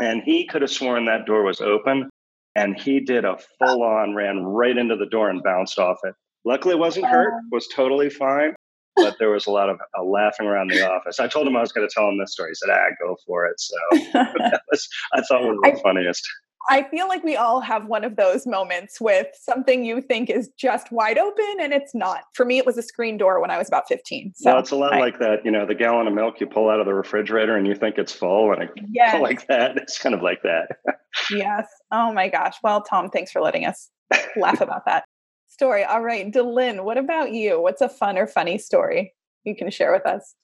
And 0.00 0.22
he 0.22 0.46
could 0.46 0.62
have 0.62 0.70
sworn 0.70 1.04
that 1.04 1.26
door 1.26 1.42
was 1.42 1.60
open 1.60 2.08
and 2.54 2.78
he 2.78 3.00
did 3.00 3.24
a 3.24 3.38
full 3.58 3.82
on 3.82 4.14
ran 4.14 4.44
right 4.44 4.76
into 4.76 4.96
the 4.96 5.06
door 5.06 5.30
and 5.30 5.42
bounced 5.42 5.78
off 5.78 5.98
it. 6.04 6.14
Luckily, 6.44 6.74
wasn't 6.74 7.06
hurt, 7.06 7.32
was 7.50 7.68
totally 7.68 8.10
fine, 8.10 8.54
but 8.96 9.16
there 9.18 9.30
was 9.30 9.46
a 9.46 9.50
lot 9.50 9.68
of 9.68 9.78
uh, 9.98 10.02
laughing 10.02 10.46
around 10.46 10.70
the 10.70 10.86
office. 10.88 11.20
I 11.20 11.28
told 11.28 11.46
him 11.46 11.56
I 11.56 11.60
was 11.60 11.72
going 11.72 11.86
to 11.86 11.92
tell 11.92 12.08
him 12.08 12.18
this 12.18 12.32
story. 12.32 12.50
He 12.50 12.54
said, 12.54 12.70
"Ah, 12.70 12.88
go 13.00 13.16
for 13.26 13.46
it." 13.46 13.60
So 13.60 13.76
that 14.12 14.62
was, 14.70 14.88
I 15.12 15.22
thought, 15.22 15.42
one 15.42 15.54
of 15.54 15.62
the 15.62 15.78
I, 15.78 15.82
funniest. 15.82 16.26
I 16.70 16.84
feel 16.84 17.08
like 17.08 17.24
we 17.24 17.34
all 17.34 17.60
have 17.60 17.86
one 17.86 18.04
of 18.04 18.14
those 18.14 18.46
moments 18.46 19.00
with 19.00 19.26
something 19.34 19.84
you 19.84 20.00
think 20.00 20.30
is 20.30 20.48
just 20.56 20.92
wide 20.92 21.18
open 21.18 21.56
and 21.60 21.72
it's 21.72 21.92
not. 21.92 22.20
For 22.34 22.44
me, 22.44 22.58
it 22.58 22.66
was 22.66 22.78
a 22.78 22.82
screen 22.82 23.16
door 23.16 23.40
when 23.40 23.50
I 23.50 23.58
was 23.58 23.66
about 23.66 23.88
15. 23.88 24.34
So 24.36 24.50
well, 24.52 24.60
it's 24.60 24.70
a 24.70 24.76
lot 24.76 24.92
I, 24.92 25.00
like 25.00 25.18
that. 25.18 25.44
You 25.44 25.50
know, 25.50 25.66
the 25.66 25.74
gallon 25.74 26.06
of 26.06 26.14
milk 26.14 26.40
you 26.40 26.46
pull 26.46 26.70
out 26.70 26.78
of 26.78 26.86
the 26.86 26.94
refrigerator 26.94 27.56
and 27.56 27.66
you 27.66 27.74
think 27.74 27.98
it's 27.98 28.12
full, 28.12 28.52
and 28.52 28.62
it, 28.62 28.70
yes. 28.90 29.20
like 29.20 29.46
that. 29.48 29.76
It's 29.76 29.98
kind 29.98 30.14
of 30.14 30.22
like 30.22 30.42
that. 30.42 30.68
yes. 31.30 31.66
Oh 31.90 32.12
my 32.12 32.28
gosh. 32.28 32.56
Well, 32.62 32.82
Tom, 32.82 33.10
thanks 33.10 33.32
for 33.32 33.40
letting 33.40 33.66
us 33.66 33.90
laugh 34.36 34.60
about 34.60 34.84
that 34.86 35.04
story. 35.62 35.84
All 35.84 36.02
right, 36.02 36.28
DeLynn, 36.28 36.82
what 36.82 36.98
about 36.98 37.32
you? 37.32 37.62
What's 37.62 37.80
a 37.80 37.88
fun 37.88 38.18
or 38.18 38.26
funny 38.26 38.58
story 38.58 39.14
you 39.44 39.54
can 39.54 39.70
share 39.70 39.92
with 39.92 40.04
us? 40.04 40.34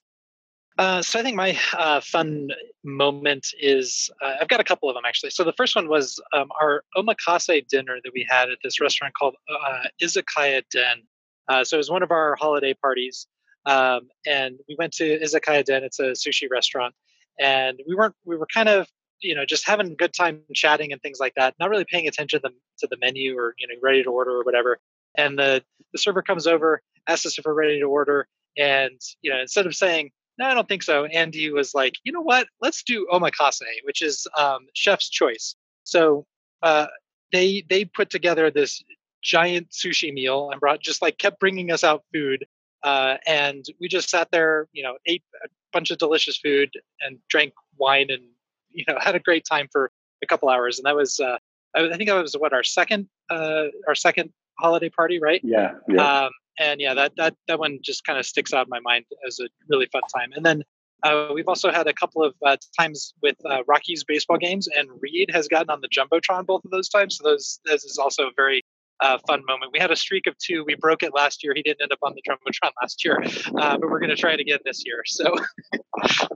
Uh, 0.77 1.01
so 1.01 1.19
I 1.19 1.23
think 1.23 1.35
my 1.35 1.59
uh, 1.77 1.99
fun 1.99 2.51
moment 2.85 3.47
is 3.59 4.09
uh, 4.21 4.35
I've 4.39 4.47
got 4.47 4.61
a 4.61 4.63
couple 4.63 4.87
of 4.87 4.95
them 4.95 5.03
actually. 5.05 5.31
So 5.31 5.43
the 5.43 5.51
first 5.51 5.75
one 5.75 5.89
was 5.89 6.21
um, 6.31 6.47
our 6.61 6.85
omakase 6.95 7.67
dinner 7.67 7.97
that 8.01 8.13
we 8.13 8.25
had 8.29 8.49
at 8.49 8.59
this 8.63 8.79
restaurant 8.79 9.13
called 9.13 9.35
uh, 9.49 9.87
Izakaya 10.01 10.61
Den. 10.71 11.03
Uh, 11.49 11.65
so 11.65 11.75
it 11.75 11.79
was 11.79 11.91
one 11.91 12.01
of 12.01 12.11
our 12.11 12.37
holiday 12.37 12.73
parties, 12.73 13.27
um, 13.65 14.07
and 14.25 14.55
we 14.69 14.77
went 14.79 14.93
to 14.93 15.19
Izakaya 15.19 15.65
Den. 15.65 15.83
It's 15.83 15.99
a 15.99 16.11
sushi 16.11 16.49
restaurant, 16.49 16.95
and 17.37 17.77
we 17.85 17.93
weren't 17.93 18.15
we 18.23 18.37
were 18.37 18.47
kind 18.47 18.69
of 18.69 18.87
you 19.19 19.35
know 19.35 19.43
just 19.43 19.67
having 19.67 19.87
a 19.91 19.95
good 19.95 20.13
time 20.13 20.43
chatting 20.53 20.93
and 20.93 21.01
things 21.01 21.19
like 21.19 21.33
that, 21.35 21.55
not 21.59 21.69
really 21.69 21.85
paying 21.91 22.07
attention 22.07 22.39
to 22.39 22.47
the, 22.47 22.55
to 22.77 22.87
the 22.89 22.97
menu 23.01 23.37
or 23.37 23.53
you 23.57 23.67
know 23.67 23.73
ready 23.83 24.01
to 24.01 24.09
order 24.09 24.31
or 24.31 24.45
whatever. 24.45 24.79
And 25.17 25.37
the 25.37 25.63
the 25.91 25.97
server 25.97 26.21
comes 26.21 26.47
over, 26.47 26.81
asks 27.07 27.25
us 27.25 27.39
if 27.39 27.45
we're 27.45 27.53
ready 27.53 27.79
to 27.79 27.85
order, 27.85 28.27
and 28.57 28.99
you 29.21 29.31
know 29.31 29.39
instead 29.39 29.65
of 29.65 29.75
saying 29.75 30.11
no, 30.39 30.45
I 30.45 30.53
don't 30.53 30.69
think 30.69 30.83
so. 30.83 31.03
Andy 31.05 31.51
was 31.51 31.75
like, 31.75 31.95
you 32.05 32.13
know 32.13 32.21
what? 32.21 32.47
Let's 32.61 32.81
do 32.81 33.05
omakase, 33.11 33.61
which 33.83 34.01
is 34.01 34.25
um, 34.37 34.67
chef's 34.73 35.09
choice. 35.09 35.53
So 35.83 36.25
uh, 36.63 36.87
they 37.33 37.65
they 37.69 37.83
put 37.83 38.09
together 38.09 38.49
this 38.49 38.81
giant 39.21 39.71
sushi 39.71 40.13
meal 40.13 40.49
and 40.49 40.59
brought 40.61 40.79
just 40.79 41.01
like 41.01 41.17
kept 41.17 41.41
bringing 41.41 41.71
us 41.71 41.83
out 41.83 42.05
food, 42.13 42.45
uh, 42.83 43.17
and 43.27 43.65
we 43.81 43.89
just 43.89 44.09
sat 44.09 44.31
there, 44.31 44.67
you 44.71 44.81
know, 44.81 44.95
ate 45.05 45.23
a 45.43 45.49
bunch 45.73 45.91
of 45.91 45.97
delicious 45.97 46.37
food 46.37 46.69
and 47.01 47.19
drank 47.29 47.53
wine 47.77 48.07
and 48.09 48.23
you 48.71 48.85
know 48.87 48.97
had 49.01 49.15
a 49.15 49.19
great 49.19 49.43
time 49.45 49.67
for 49.69 49.91
a 50.23 50.25
couple 50.25 50.47
hours. 50.49 50.79
And 50.79 50.85
that 50.85 50.95
was 50.95 51.19
uh, 51.19 51.37
I, 51.75 51.97
think 51.97 52.09
that 52.09 52.21
was 52.21 52.35
what 52.35 52.53
our 52.53 52.63
second 52.63 53.09
uh, 53.29 53.65
our 53.89 53.95
second 53.95 54.31
holiday 54.59 54.89
party, 54.89 55.19
right? 55.19 55.41
Yeah. 55.43 55.73
yeah. 55.87 56.23
Um, 56.23 56.31
and 56.59 56.81
yeah, 56.81 56.93
that 56.93 57.13
that 57.17 57.35
that 57.47 57.59
one 57.59 57.79
just 57.81 58.03
kind 58.03 58.19
of 58.19 58.25
sticks 58.25 58.53
out 58.53 58.67
in 58.67 58.69
my 58.69 58.79
mind 58.81 59.05
as 59.25 59.39
a 59.39 59.47
really 59.69 59.87
fun 59.91 60.01
time. 60.13 60.31
And 60.35 60.45
then 60.45 60.63
uh, 61.03 61.29
we've 61.33 61.47
also 61.47 61.71
had 61.71 61.87
a 61.87 61.93
couple 61.93 62.23
of 62.23 62.35
uh, 62.45 62.57
times 62.77 63.13
with 63.23 63.37
uh, 63.49 63.63
Rockies 63.67 64.03
baseball 64.03 64.37
games, 64.37 64.67
and 64.67 64.89
Reed 64.99 65.29
has 65.31 65.47
gotten 65.47 65.69
on 65.69 65.81
the 65.81 65.87
jumbotron 65.87 66.45
both 66.45 66.65
of 66.65 66.71
those 66.71 66.89
times. 66.89 67.17
So 67.17 67.29
those 67.29 67.59
this 67.65 67.85
is 67.85 67.97
also 67.97 68.23
a 68.23 68.31
very 68.35 68.63
uh, 69.01 69.17
fun 69.25 69.41
moment. 69.47 69.71
We 69.71 69.79
had 69.79 69.91
a 69.91 69.95
streak 69.95 70.27
of 70.27 70.37
two. 70.37 70.63
We 70.65 70.75
broke 70.75 71.03
it 71.03 71.13
last 71.13 71.43
year. 71.43 71.53
He 71.55 71.61
didn't 71.61 71.81
end 71.81 71.93
up 71.93 71.99
on 72.01 72.13
the 72.15 72.21
jumbotron 72.29 72.71
last 72.81 73.05
year, 73.05 73.23
uh, 73.57 73.77
but 73.77 73.89
we're 73.89 73.99
going 73.99 74.09
to 74.09 74.17
try 74.17 74.33
it 74.33 74.41
again 74.41 74.59
this 74.65 74.83
year. 74.85 75.01
So, 75.05 75.33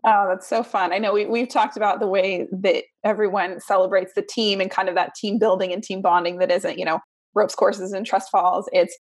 oh, 0.05 0.27
that's 0.29 0.47
so 0.47 0.63
fun. 0.63 0.93
I 0.93 0.97
know 0.97 1.13
we 1.13 1.25
we've 1.25 1.49
talked 1.49 1.75
about 1.75 1.99
the 1.99 2.07
way 2.07 2.47
that 2.51 2.85
everyone 3.03 3.59
celebrates 3.59 4.13
the 4.13 4.21
team 4.21 4.61
and 4.61 4.71
kind 4.71 4.87
of 4.87 4.95
that 4.95 5.15
team 5.15 5.39
building 5.39 5.73
and 5.73 5.83
team 5.83 6.01
bonding 6.01 6.37
that 6.37 6.51
isn't 6.51 6.79
you 6.79 6.85
know 6.85 6.99
ropes 7.35 7.55
courses 7.55 7.93
and 7.93 8.05
trust 8.05 8.29
falls. 8.31 8.69
It's 8.71 8.97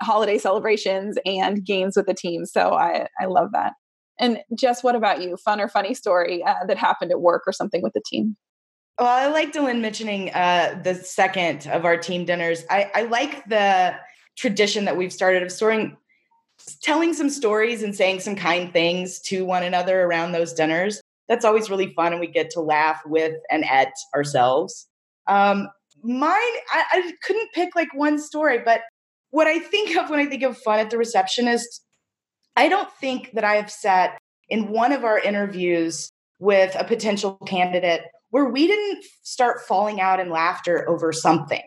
holiday 0.00 0.38
celebrations 0.38 1.16
and 1.24 1.64
games 1.64 1.96
with 1.96 2.06
the 2.06 2.14
team. 2.14 2.44
So 2.44 2.72
I, 2.72 3.06
I 3.20 3.26
love 3.26 3.50
that. 3.52 3.74
And 4.18 4.40
Jess, 4.58 4.82
what 4.84 4.94
about 4.94 5.22
you? 5.22 5.36
Fun 5.36 5.60
or 5.60 5.68
funny 5.68 5.94
story 5.94 6.42
uh, 6.44 6.64
that 6.66 6.78
happened 6.78 7.10
at 7.10 7.20
work 7.20 7.42
or 7.46 7.52
something 7.52 7.82
with 7.82 7.92
the 7.92 8.02
team? 8.04 8.36
Well, 8.98 9.08
I 9.08 9.32
like 9.32 9.52
DeLynn 9.52 9.80
mentioning 9.80 10.30
uh, 10.30 10.80
the 10.84 10.94
second 10.94 11.66
of 11.72 11.84
our 11.84 11.96
team 11.96 12.24
dinners. 12.24 12.64
I, 12.70 12.90
I 12.94 13.02
like 13.02 13.44
the 13.46 13.96
tradition 14.36 14.84
that 14.84 14.96
we've 14.96 15.12
started 15.12 15.42
of 15.42 15.50
storing, 15.50 15.96
telling 16.82 17.14
some 17.14 17.30
stories 17.30 17.82
and 17.82 17.96
saying 17.96 18.20
some 18.20 18.36
kind 18.36 18.72
things 18.72 19.18
to 19.22 19.44
one 19.44 19.62
another 19.62 20.02
around 20.02 20.32
those 20.32 20.52
dinners. 20.52 21.00
That's 21.28 21.44
always 21.44 21.70
really 21.70 21.94
fun, 21.94 22.12
and 22.12 22.20
we 22.20 22.26
get 22.26 22.50
to 22.50 22.60
laugh 22.60 23.00
with 23.06 23.34
and 23.50 23.64
at 23.64 23.92
ourselves. 24.14 24.86
Um, 25.26 25.68
mine, 26.02 26.30
I, 26.72 26.84
I 26.92 27.12
couldn't 27.22 27.52
pick 27.52 27.74
like 27.74 27.92
one 27.94 28.18
story, 28.18 28.60
but 28.64 28.82
what 29.30 29.46
I 29.46 29.58
think 29.58 29.96
of 29.96 30.10
when 30.10 30.20
I 30.20 30.26
think 30.26 30.42
of 30.42 30.58
fun 30.58 30.78
at 30.78 30.90
the 30.90 30.98
receptionist, 30.98 31.82
I 32.56 32.68
don't 32.68 32.90
think 33.00 33.32
that 33.32 33.44
I 33.44 33.54
have 33.54 33.70
sat 33.70 34.18
in 34.48 34.68
one 34.68 34.92
of 34.92 35.04
our 35.04 35.18
interviews 35.18 36.10
with 36.38 36.76
a 36.78 36.84
potential 36.84 37.38
candidate 37.46 38.02
where 38.30 38.44
we 38.46 38.66
didn't 38.66 39.04
start 39.22 39.60
falling 39.62 40.00
out 40.00 40.20
in 40.20 40.30
laughter 40.30 40.88
over 40.88 41.12
something. 41.12 41.62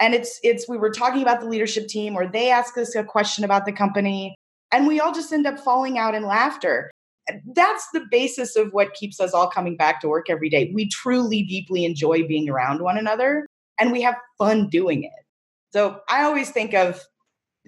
And 0.00 0.14
it's 0.14 0.40
it's 0.42 0.68
we 0.68 0.78
were 0.78 0.90
talking 0.90 1.22
about 1.22 1.40
the 1.40 1.48
leadership 1.48 1.86
team 1.88 2.16
or 2.16 2.26
they 2.26 2.50
ask 2.50 2.76
us 2.78 2.94
a 2.94 3.04
question 3.04 3.44
about 3.44 3.66
the 3.66 3.72
company 3.72 4.34
and 4.72 4.86
we 4.86 5.00
all 5.00 5.12
just 5.12 5.32
end 5.32 5.46
up 5.46 5.58
falling 5.58 5.98
out 5.98 6.14
in 6.14 6.24
laughter. 6.24 6.90
That's 7.54 7.86
the 7.92 8.04
basis 8.10 8.56
of 8.56 8.72
what 8.72 8.94
keeps 8.94 9.20
us 9.20 9.32
all 9.32 9.48
coming 9.48 9.76
back 9.76 10.00
to 10.00 10.08
work 10.08 10.28
every 10.28 10.48
day. 10.48 10.72
We 10.74 10.88
truly 10.88 11.42
deeply 11.42 11.84
enjoy 11.84 12.26
being 12.26 12.48
around 12.48 12.80
one 12.80 12.98
another 12.98 13.46
and 13.78 13.92
we 13.92 14.02
have 14.02 14.16
fun 14.38 14.68
doing 14.68 15.04
it. 15.04 15.10
So 15.72 16.00
I 16.08 16.24
always 16.24 16.50
think 16.50 16.74
of, 16.74 17.00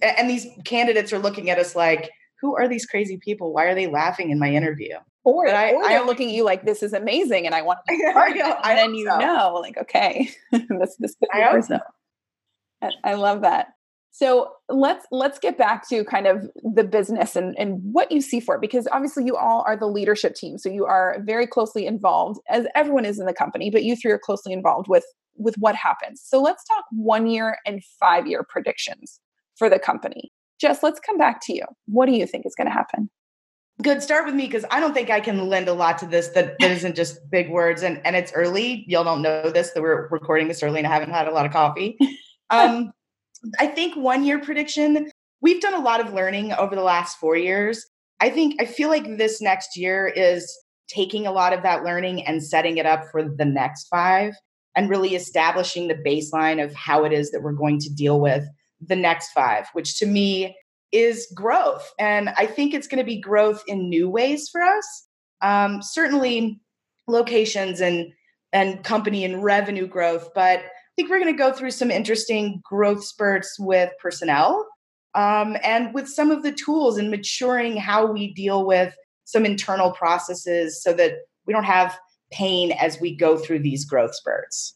and 0.02 0.28
these 0.28 0.46
candidates 0.64 1.12
are 1.12 1.18
looking 1.18 1.50
at 1.50 1.58
us 1.58 1.74
like, 1.74 2.10
who 2.40 2.56
are 2.56 2.68
these 2.68 2.84
crazy 2.84 3.16
people? 3.16 3.52
Why 3.52 3.64
are 3.64 3.74
they 3.74 3.86
laughing 3.86 4.30
in 4.30 4.38
my 4.38 4.52
interview? 4.52 4.96
Or, 5.24 5.48
I, 5.48 5.72
or 5.72 5.82
they're 5.84 6.02
I, 6.02 6.04
looking 6.04 6.28
at 6.28 6.34
you 6.34 6.44
like 6.44 6.66
this 6.66 6.82
is 6.82 6.92
amazing, 6.92 7.46
and 7.46 7.54
I 7.54 7.62
want 7.62 7.78
to 7.88 7.96
be 7.96 8.02
part 8.12 8.32
of 8.32 8.36
it. 8.36 8.56
And 8.62 8.78
then 8.78 8.94
you 8.94 9.06
so. 9.06 9.16
know, 9.16 9.54
like, 9.62 9.78
okay, 9.78 10.28
this 10.52 10.96
this 10.98 11.16
I 11.32 11.50
person. 11.50 11.80
I 13.02 13.14
love 13.14 13.40
that. 13.40 13.68
So 14.10 14.52
let's 14.68 15.06
let's 15.10 15.38
get 15.38 15.58
back 15.58 15.88
to 15.88 16.04
kind 16.04 16.28
of 16.28 16.48
the 16.62 16.84
business 16.84 17.34
and, 17.34 17.56
and 17.58 17.80
what 17.82 18.12
you 18.12 18.20
see 18.20 18.38
for 18.38 18.54
it 18.54 18.60
because 18.60 18.86
obviously 18.92 19.24
you 19.24 19.34
all 19.34 19.64
are 19.66 19.76
the 19.76 19.88
leadership 19.88 20.36
team. 20.36 20.56
So 20.56 20.68
you 20.68 20.84
are 20.84 21.16
very 21.24 21.48
closely 21.48 21.84
involved, 21.86 22.38
as 22.48 22.66
everyone 22.76 23.06
is 23.06 23.18
in 23.18 23.26
the 23.26 23.32
company, 23.32 23.70
but 23.70 23.82
you 23.82 23.96
three 23.96 24.12
are 24.12 24.18
closely 24.18 24.52
involved 24.52 24.86
with 24.86 25.04
with 25.36 25.56
what 25.56 25.74
happens. 25.74 26.22
So 26.24 26.40
let's 26.40 26.64
talk 26.64 26.84
one 26.90 27.26
year 27.26 27.58
and 27.66 27.82
five 28.00 28.26
year 28.26 28.44
predictions 28.48 29.20
for 29.56 29.68
the 29.68 29.78
company. 29.78 30.32
Jess, 30.60 30.82
let's 30.82 31.00
come 31.00 31.18
back 31.18 31.40
to 31.46 31.54
you. 31.54 31.64
What 31.86 32.06
do 32.06 32.12
you 32.12 32.26
think 32.26 32.46
is 32.46 32.54
going 32.54 32.66
to 32.66 32.72
happen? 32.72 33.10
Good. 33.82 34.02
Start 34.02 34.24
with 34.24 34.34
me 34.34 34.46
because 34.46 34.64
I 34.70 34.78
don't 34.78 34.94
think 34.94 35.10
I 35.10 35.18
can 35.18 35.48
lend 35.48 35.68
a 35.68 35.72
lot 35.72 35.98
to 35.98 36.06
this 36.06 36.28
that, 36.28 36.58
that 36.60 36.70
isn't 36.70 36.94
just 36.94 37.18
big 37.28 37.50
words 37.50 37.82
and, 37.82 38.00
and 38.04 38.14
it's 38.14 38.32
early. 38.32 38.84
Y'all 38.86 39.02
don't 39.02 39.20
know 39.20 39.50
this 39.50 39.70
that 39.72 39.82
we're 39.82 40.08
recording 40.08 40.46
this 40.46 40.62
early 40.62 40.78
and 40.78 40.86
I 40.86 40.92
haven't 40.92 41.10
had 41.10 41.26
a 41.26 41.32
lot 41.32 41.46
of 41.46 41.52
coffee. 41.52 41.98
Um, 42.50 42.92
I 43.58 43.66
think 43.66 43.96
one 43.96 44.22
year 44.22 44.38
prediction, 44.38 45.10
we've 45.40 45.62
done 45.62 45.72
a 45.72 45.80
lot 45.80 46.00
of 46.00 46.12
learning 46.12 46.52
over 46.52 46.76
the 46.76 46.82
last 46.82 47.18
four 47.18 47.36
years. 47.36 47.84
I 48.20 48.28
think 48.28 48.60
I 48.60 48.66
feel 48.66 48.90
like 48.90 49.16
this 49.16 49.40
next 49.40 49.76
year 49.78 50.06
is 50.06 50.56
taking 50.86 51.26
a 51.26 51.32
lot 51.32 51.54
of 51.54 51.62
that 51.62 51.84
learning 51.84 52.24
and 52.26 52.44
setting 52.44 52.76
it 52.76 52.86
up 52.86 53.06
for 53.10 53.22
the 53.22 53.46
next 53.46 53.88
five 53.88 54.34
and 54.76 54.90
really 54.90 55.14
establishing 55.14 55.88
the 55.88 55.94
baseline 55.94 56.62
of 56.62 56.74
how 56.74 57.04
it 57.04 57.12
is 57.12 57.30
that 57.30 57.42
we're 57.42 57.52
going 57.52 57.78
to 57.80 57.94
deal 57.94 58.20
with 58.20 58.44
the 58.80 58.96
next 58.96 59.30
five, 59.32 59.66
which 59.72 59.98
to 59.98 60.06
me 60.06 60.56
is 60.92 61.26
growth. 61.34 61.92
And 61.98 62.30
I 62.30 62.46
think 62.46 62.74
it's 62.74 62.86
going 62.86 62.98
to 62.98 63.04
be 63.04 63.20
growth 63.20 63.62
in 63.66 63.88
new 63.88 64.08
ways 64.08 64.48
for 64.50 64.60
us. 64.60 65.08
Um, 65.42 65.82
certainly, 65.82 66.60
locations 67.06 67.80
and 67.80 68.12
and 68.52 68.84
company 68.84 69.24
and 69.24 69.42
revenue 69.42 69.86
growth, 69.86 70.30
but 70.32 70.60
I 70.60 70.96
think 70.96 71.10
we're 71.10 71.18
going 71.18 71.34
to 71.34 71.38
go 71.38 71.52
through 71.52 71.72
some 71.72 71.90
interesting 71.90 72.62
growth 72.64 73.04
spurts 73.04 73.58
with 73.58 73.90
personnel 74.00 74.64
um, 75.16 75.56
and 75.64 75.92
with 75.92 76.08
some 76.08 76.30
of 76.30 76.44
the 76.44 76.52
tools 76.52 76.96
and 76.96 77.10
maturing 77.10 77.76
how 77.76 78.06
we 78.06 78.32
deal 78.32 78.64
with 78.64 78.94
some 79.24 79.44
internal 79.44 79.90
processes 79.90 80.80
so 80.80 80.92
that 80.92 81.14
we 81.46 81.52
don't 81.52 81.64
have 81.64 81.98
pain 82.34 82.72
as 82.72 83.00
we 83.00 83.16
go 83.16 83.38
through 83.38 83.60
these 83.60 83.84
growth 83.84 84.14
spurts. 84.14 84.74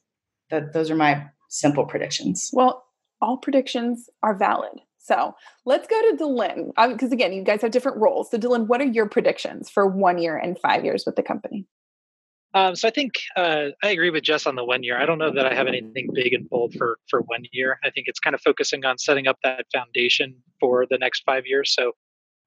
That 0.50 0.72
those 0.72 0.90
are 0.90 0.96
my 0.96 1.26
simple 1.50 1.84
predictions. 1.84 2.50
Well, 2.52 2.84
all 3.20 3.36
predictions 3.36 4.08
are 4.22 4.34
valid. 4.34 4.80
So 4.98 5.34
let's 5.64 5.88
go 5.88 6.00
to 6.10 6.16
DeLynn 6.16 6.92
because 6.92 7.12
again, 7.12 7.32
you 7.32 7.42
guys 7.42 7.62
have 7.62 7.70
different 7.70 7.98
roles. 7.98 8.30
So 8.30 8.38
DeLynn, 8.38 8.66
what 8.66 8.80
are 8.80 8.86
your 8.86 9.08
predictions 9.08 9.70
for 9.70 9.86
one 9.86 10.18
year 10.18 10.36
and 10.36 10.58
five 10.58 10.84
years 10.84 11.04
with 11.06 11.16
the 11.16 11.22
company? 11.22 11.66
Um, 12.54 12.76
so 12.76 12.88
I 12.88 12.90
think 12.90 13.12
uh, 13.36 13.68
I 13.82 13.90
agree 13.90 14.10
with 14.10 14.22
Jess 14.22 14.46
on 14.46 14.54
the 14.54 14.64
one 14.64 14.82
year. 14.82 14.98
I 14.98 15.04
don't 15.04 15.18
know 15.18 15.32
that 15.32 15.46
I 15.46 15.54
have 15.54 15.66
anything 15.66 16.10
big 16.14 16.32
and 16.32 16.48
bold 16.48 16.74
for 16.74 16.98
for 17.08 17.20
one 17.22 17.44
year. 17.52 17.78
I 17.84 17.90
think 17.90 18.06
it's 18.08 18.20
kind 18.20 18.34
of 18.34 18.40
focusing 18.40 18.84
on 18.84 18.96
setting 18.96 19.26
up 19.26 19.38
that 19.44 19.66
foundation 19.72 20.34
for 20.58 20.86
the 20.88 20.96
next 20.98 21.24
five 21.24 21.46
years. 21.46 21.74
So 21.74 21.92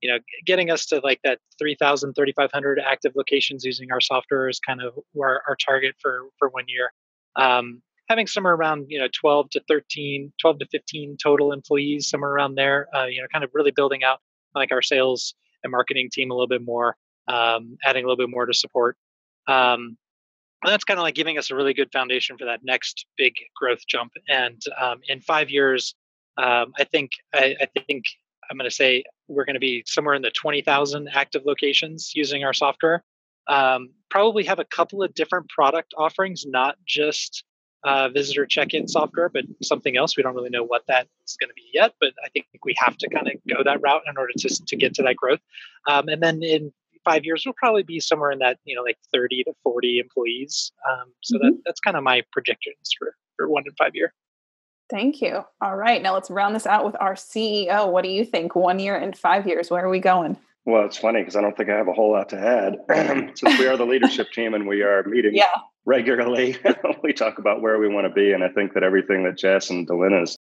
you 0.01 0.09
know 0.09 0.19
getting 0.45 0.69
us 0.71 0.85
to 0.87 0.99
like 1.03 1.19
that 1.23 1.39
3000 1.59 2.13
3500 2.13 2.79
active 2.79 3.13
locations 3.15 3.63
using 3.63 3.91
our 3.91 4.01
software 4.01 4.49
is 4.49 4.59
kind 4.59 4.81
of 4.81 4.97
our, 5.19 5.41
our 5.47 5.55
target 5.55 5.95
for 6.01 6.25
for 6.37 6.49
one 6.49 6.65
year 6.67 6.91
um, 7.35 7.81
having 8.09 8.27
somewhere 8.27 8.53
around 8.53 8.85
you 8.89 8.99
know 8.99 9.07
12 9.19 9.49
to 9.51 9.61
13 9.67 10.33
12 10.39 10.59
to 10.59 10.65
15 10.71 11.17
total 11.21 11.51
employees 11.51 12.09
somewhere 12.09 12.31
around 12.31 12.55
there 12.55 12.87
uh, 12.95 13.05
you 13.05 13.21
know 13.21 13.27
kind 13.31 13.43
of 13.43 13.49
really 13.53 13.71
building 13.71 14.03
out 14.03 14.19
like 14.55 14.71
our 14.71 14.81
sales 14.81 15.33
and 15.63 15.71
marketing 15.71 16.09
team 16.11 16.31
a 16.31 16.33
little 16.33 16.47
bit 16.47 16.63
more 16.63 16.95
um, 17.27 17.77
adding 17.85 18.03
a 18.03 18.07
little 18.07 18.17
bit 18.17 18.29
more 18.29 18.45
to 18.45 18.53
support 18.53 18.97
um, 19.47 19.97
that's 20.69 20.83
kind 20.83 20.99
of 20.99 21.03
like 21.03 21.15
giving 21.15 21.37
us 21.37 21.49
a 21.49 21.55
really 21.55 21.73
good 21.73 21.91
foundation 21.91 22.37
for 22.37 22.45
that 22.45 22.59
next 22.63 23.05
big 23.17 23.33
growth 23.55 23.85
jump. 23.87 24.11
And 24.27 24.61
um, 24.79 24.99
in 25.07 25.19
five 25.21 25.49
years, 25.49 25.95
um, 26.37 26.73
I 26.77 26.83
think 26.83 27.11
I, 27.33 27.55
I 27.59 27.67
think 27.87 28.03
I'm 28.49 28.57
going 28.57 28.69
to 28.69 28.75
say 28.75 29.03
we're 29.27 29.45
going 29.45 29.55
to 29.55 29.59
be 29.59 29.83
somewhere 29.85 30.15
in 30.15 30.21
the 30.21 30.31
20,000 30.31 31.09
active 31.13 31.43
locations 31.45 32.13
using 32.15 32.43
our 32.43 32.53
software. 32.53 33.03
Um, 33.47 33.89
probably 34.09 34.43
have 34.45 34.59
a 34.59 34.65
couple 34.65 35.03
of 35.03 35.13
different 35.13 35.49
product 35.49 35.93
offerings, 35.97 36.45
not 36.45 36.75
just 36.85 37.43
uh, 37.83 38.09
visitor 38.09 38.45
check-in 38.45 38.87
software, 38.87 39.29
but 39.29 39.43
something 39.63 39.97
else. 39.97 40.15
We 40.15 40.23
don't 40.23 40.35
really 40.35 40.49
know 40.49 40.63
what 40.63 40.83
that 40.87 41.07
is 41.25 41.35
going 41.39 41.49
to 41.49 41.55
be 41.55 41.69
yet, 41.73 41.93
but 41.99 42.13
I 42.23 42.29
think 42.29 42.45
we 42.63 42.75
have 42.77 42.97
to 42.97 43.09
kind 43.09 43.27
of 43.27 43.33
go 43.49 43.63
that 43.63 43.81
route 43.81 44.03
in 44.07 44.17
order 44.17 44.33
to 44.37 44.65
to 44.65 44.75
get 44.75 44.93
to 44.95 45.03
that 45.03 45.15
growth. 45.15 45.39
Um, 45.89 46.07
and 46.07 46.21
then 46.21 46.43
in 46.43 46.71
five 47.03 47.25
years, 47.25 47.43
we'll 47.45 47.55
probably 47.57 47.83
be 47.83 47.99
somewhere 47.99 48.31
in 48.31 48.39
that 48.39 48.59
you 48.65 48.75
know 48.75 48.83
like 48.83 48.97
30 49.11 49.45
to 49.45 49.53
40 49.63 49.99
employees. 49.99 50.71
Um, 50.89 51.11
so 51.21 51.37
mm-hmm. 51.37 51.47
that 51.47 51.61
that's 51.65 51.79
kind 51.79 51.97
of 51.97 52.03
my 52.03 52.21
projections 52.31 52.91
for 52.97 53.15
for 53.37 53.49
one 53.49 53.63
and 53.65 53.75
five 53.77 53.95
year. 53.95 54.13
Thank 54.91 55.21
you. 55.21 55.45
All 55.61 55.77
right, 55.77 56.01
now 56.01 56.13
let's 56.13 56.29
round 56.29 56.53
this 56.53 56.67
out 56.67 56.85
with 56.85 56.97
our 56.99 57.15
CEO. 57.15 57.89
What 57.89 58.03
do 58.03 58.09
you 58.09 58.25
think? 58.25 58.55
One 58.55 58.77
year 58.77 58.97
and 58.97 59.17
five 59.17 59.47
years. 59.47 59.71
Where 59.71 59.85
are 59.85 59.89
we 59.89 59.99
going? 59.99 60.37
Well, 60.65 60.85
it's 60.85 60.97
funny 60.97 61.21
because 61.21 61.37
I 61.37 61.41
don't 61.41 61.55
think 61.55 61.69
I 61.69 61.77
have 61.77 61.87
a 61.87 61.93
whole 61.93 62.11
lot 62.11 62.29
to 62.29 62.37
add. 62.37 62.77
Since 63.35 63.57
we 63.57 63.67
are 63.67 63.77
the 63.77 63.85
leadership 63.85 64.31
team 64.33 64.53
and 64.53 64.67
we 64.67 64.83
are 64.83 65.03
meeting 65.05 65.31
yeah. 65.33 65.45
regularly, 65.85 66.57
we 67.03 67.13
talk 67.13 67.39
about 67.39 67.61
where 67.61 67.79
we 67.79 67.87
want 67.87 68.05
to 68.05 68.13
be. 68.13 68.33
And 68.33 68.43
I 68.43 68.49
think 68.49 68.73
that 68.73 68.83
everything 68.83 69.23
that 69.23 69.37
Jess 69.37 69.69
and 69.69 69.87
DeLynn's 69.87 70.37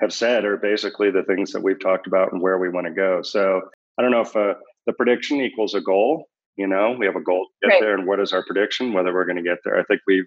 have 0.00 0.12
said 0.12 0.44
are 0.44 0.56
basically 0.56 1.10
the 1.10 1.24
things 1.24 1.52
that 1.52 1.62
we've 1.62 1.80
talked 1.80 2.06
about 2.06 2.32
and 2.32 2.40
where 2.40 2.58
we 2.58 2.68
want 2.68 2.86
to 2.86 2.92
go. 2.92 3.20
So 3.22 3.62
I 3.98 4.02
don't 4.02 4.12
know 4.12 4.20
if 4.20 4.36
uh, 4.36 4.54
the 4.86 4.92
prediction 4.92 5.40
equals 5.40 5.74
a 5.74 5.80
goal. 5.80 6.28
You 6.56 6.68
know, 6.68 6.94
we 6.96 7.06
have 7.06 7.16
a 7.16 7.22
goal 7.22 7.46
to 7.46 7.68
get 7.68 7.74
right. 7.74 7.80
there, 7.80 7.94
and 7.94 8.06
what 8.06 8.18
is 8.18 8.32
our 8.32 8.44
prediction? 8.44 8.92
Whether 8.92 9.12
we're 9.12 9.26
going 9.26 9.36
to 9.36 9.42
get 9.42 9.58
there. 9.64 9.78
I 9.78 9.84
think 9.84 10.00
we've 10.08 10.26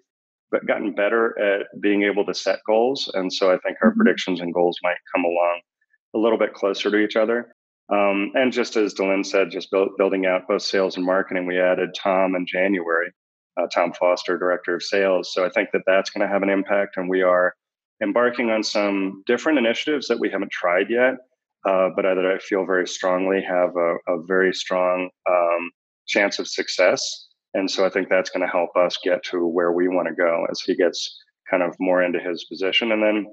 gotten 0.67 0.93
better 0.93 1.37
at 1.39 1.67
being 1.81 2.03
able 2.03 2.25
to 2.25 2.33
set 2.33 2.59
goals, 2.67 3.09
and 3.13 3.31
so 3.31 3.51
I 3.51 3.57
think 3.59 3.77
our 3.81 3.89
mm-hmm. 3.89 4.01
predictions 4.01 4.41
and 4.41 4.53
goals 4.53 4.77
might 4.83 4.97
come 5.13 5.23
along 5.23 5.61
a 6.15 6.19
little 6.19 6.37
bit 6.37 6.53
closer 6.53 6.91
to 6.91 6.97
each 6.97 7.15
other. 7.15 7.53
Um, 7.91 8.31
and 8.35 8.53
just 8.53 8.75
as 8.77 8.93
DeLynn 8.93 9.25
said, 9.25 9.51
just 9.51 9.69
build, 9.69 9.89
building 9.97 10.25
out 10.25 10.47
both 10.47 10.61
sales 10.61 10.95
and 10.95 11.05
marketing, 11.05 11.45
we 11.45 11.59
added 11.59 11.89
Tom 11.93 12.35
in 12.35 12.45
January, 12.45 13.11
uh, 13.59 13.67
Tom 13.73 13.91
Foster, 13.93 14.37
director 14.37 14.75
of 14.75 14.83
sales. 14.83 15.33
So 15.33 15.45
I 15.45 15.49
think 15.49 15.69
that 15.73 15.81
that's 15.85 16.09
going 16.09 16.25
to 16.25 16.31
have 16.31 16.43
an 16.43 16.49
impact, 16.49 16.97
and 16.97 17.09
we 17.09 17.21
are 17.21 17.53
embarking 18.01 18.49
on 18.49 18.63
some 18.63 19.23
different 19.25 19.59
initiatives 19.59 20.07
that 20.07 20.19
we 20.19 20.29
haven't 20.29 20.51
tried 20.51 20.89
yet, 20.89 21.15
uh, 21.67 21.89
but 21.95 22.03
that 22.03 22.25
I 22.25 22.39
feel 22.39 22.65
very 22.65 22.87
strongly 22.87 23.41
have 23.41 23.75
a, 23.75 23.95
a 24.07 24.23
very 24.25 24.53
strong 24.53 25.09
um, 25.29 25.71
chance 26.07 26.39
of 26.39 26.47
success. 26.47 27.27
And 27.53 27.69
so 27.69 27.85
I 27.85 27.89
think 27.89 28.09
that's 28.09 28.29
going 28.29 28.45
to 28.45 28.51
help 28.51 28.75
us 28.75 28.97
get 29.03 29.23
to 29.25 29.45
where 29.45 29.71
we 29.71 29.87
want 29.87 30.07
to 30.07 30.15
go 30.15 30.45
as 30.49 30.61
he 30.61 30.75
gets 30.75 31.19
kind 31.49 31.63
of 31.63 31.75
more 31.79 32.01
into 32.01 32.19
his 32.19 32.45
position. 32.45 32.91
And 32.91 33.03
then, 33.03 33.27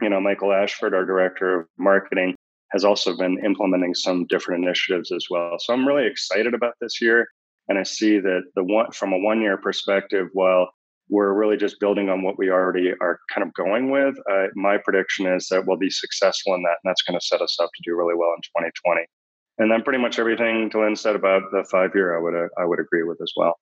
you 0.00 0.10
know, 0.10 0.20
Michael 0.20 0.52
Ashford, 0.52 0.94
our 0.94 1.06
director 1.06 1.60
of 1.60 1.66
marketing, 1.78 2.34
has 2.72 2.84
also 2.84 3.16
been 3.16 3.42
implementing 3.44 3.94
some 3.94 4.26
different 4.26 4.64
initiatives 4.64 5.10
as 5.12 5.26
well. 5.30 5.56
So 5.58 5.72
I'm 5.72 5.86
really 5.86 6.06
excited 6.06 6.54
about 6.54 6.74
this 6.80 7.00
year. 7.00 7.26
And 7.68 7.78
I 7.78 7.82
see 7.82 8.18
that 8.18 8.42
the 8.56 8.64
one 8.64 8.90
from 8.92 9.12
a 9.12 9.18
one 9.18 9.40
year 9.40 9.56
perspective, 9.56 10.28
while 10.32 10.70
we're 11.08 11.32
really 11.32 11.56
just 11.56 11.80
building 11.80 12.08
on 12.08 12.22
what 12.22 12.38
we 12.38 12.50
already 12.50 12.92
are 13.00 13.20
kind 13.32 13.46
of 13.46 13.54
going 13.54 13.90
with, 13.90 14.16
uh, 14.30 14.46
my 14.54 14.78
prediction 14.78 15.26
is 15.26 15.48
that 15.48 15.66
we'll 15.66 15.76
be 15.76 15.90
successful 15.90 16.54
in 16.54 16.62
that. 16.62 16.78
And 16.82 16.90
that's 16.90 17.02
going 17.02 17.18
to 17.18 17.24
set 17.24 17.42
us 17.42 17.58
up 17.60 17.70
to 17.74 17.82
do 17.84 17.96
really 17.96 18.14
well 18.14 18.30
in 18.30 18.42
2020. 18.42 19.06
And 19.62 19.70
then 19.70 19.82
pretty 19.82 20.00
much 20.00 20.18
everything 20.18 20.68
DeLynn 20.70 20.98
said 20.98 21.14
about 21.14 21.42
the 21.52 21.64
five 21.70 21.92
year, 21.94 22.16
I 22.18 22.20
would 22.20 22.34
uh, 22.34 22.48
I 22.60 22.64
would 22.64 22.80
agree 22.80 23.04
with 23.04 23.20
as 23.22 23.32
well. 23.36 23.54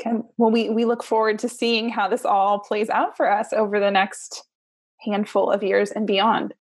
Okay. 0.00 0.16
Well, 0.38 0.52
we 0.52 0.70
we 0.70 0.84
look 0.84 1.02
forward 1.02 1.40
to 1.40 1.48
seeing 1.48 1.88
how 1.88 2.08
this 2.08 2.24
all 2.24 2.60
plays 2.60 2.88
out 2.88 3.16
for 3.16 3.30
us 3.30 3.52
over 3.52 3.80
the 3.80 3.90
next 3.90 4.44
handful 5.00 5.50
of 5.50 5.64
years 5.64 5.90
and 5.90 6.06
beyond. 6.06 6.54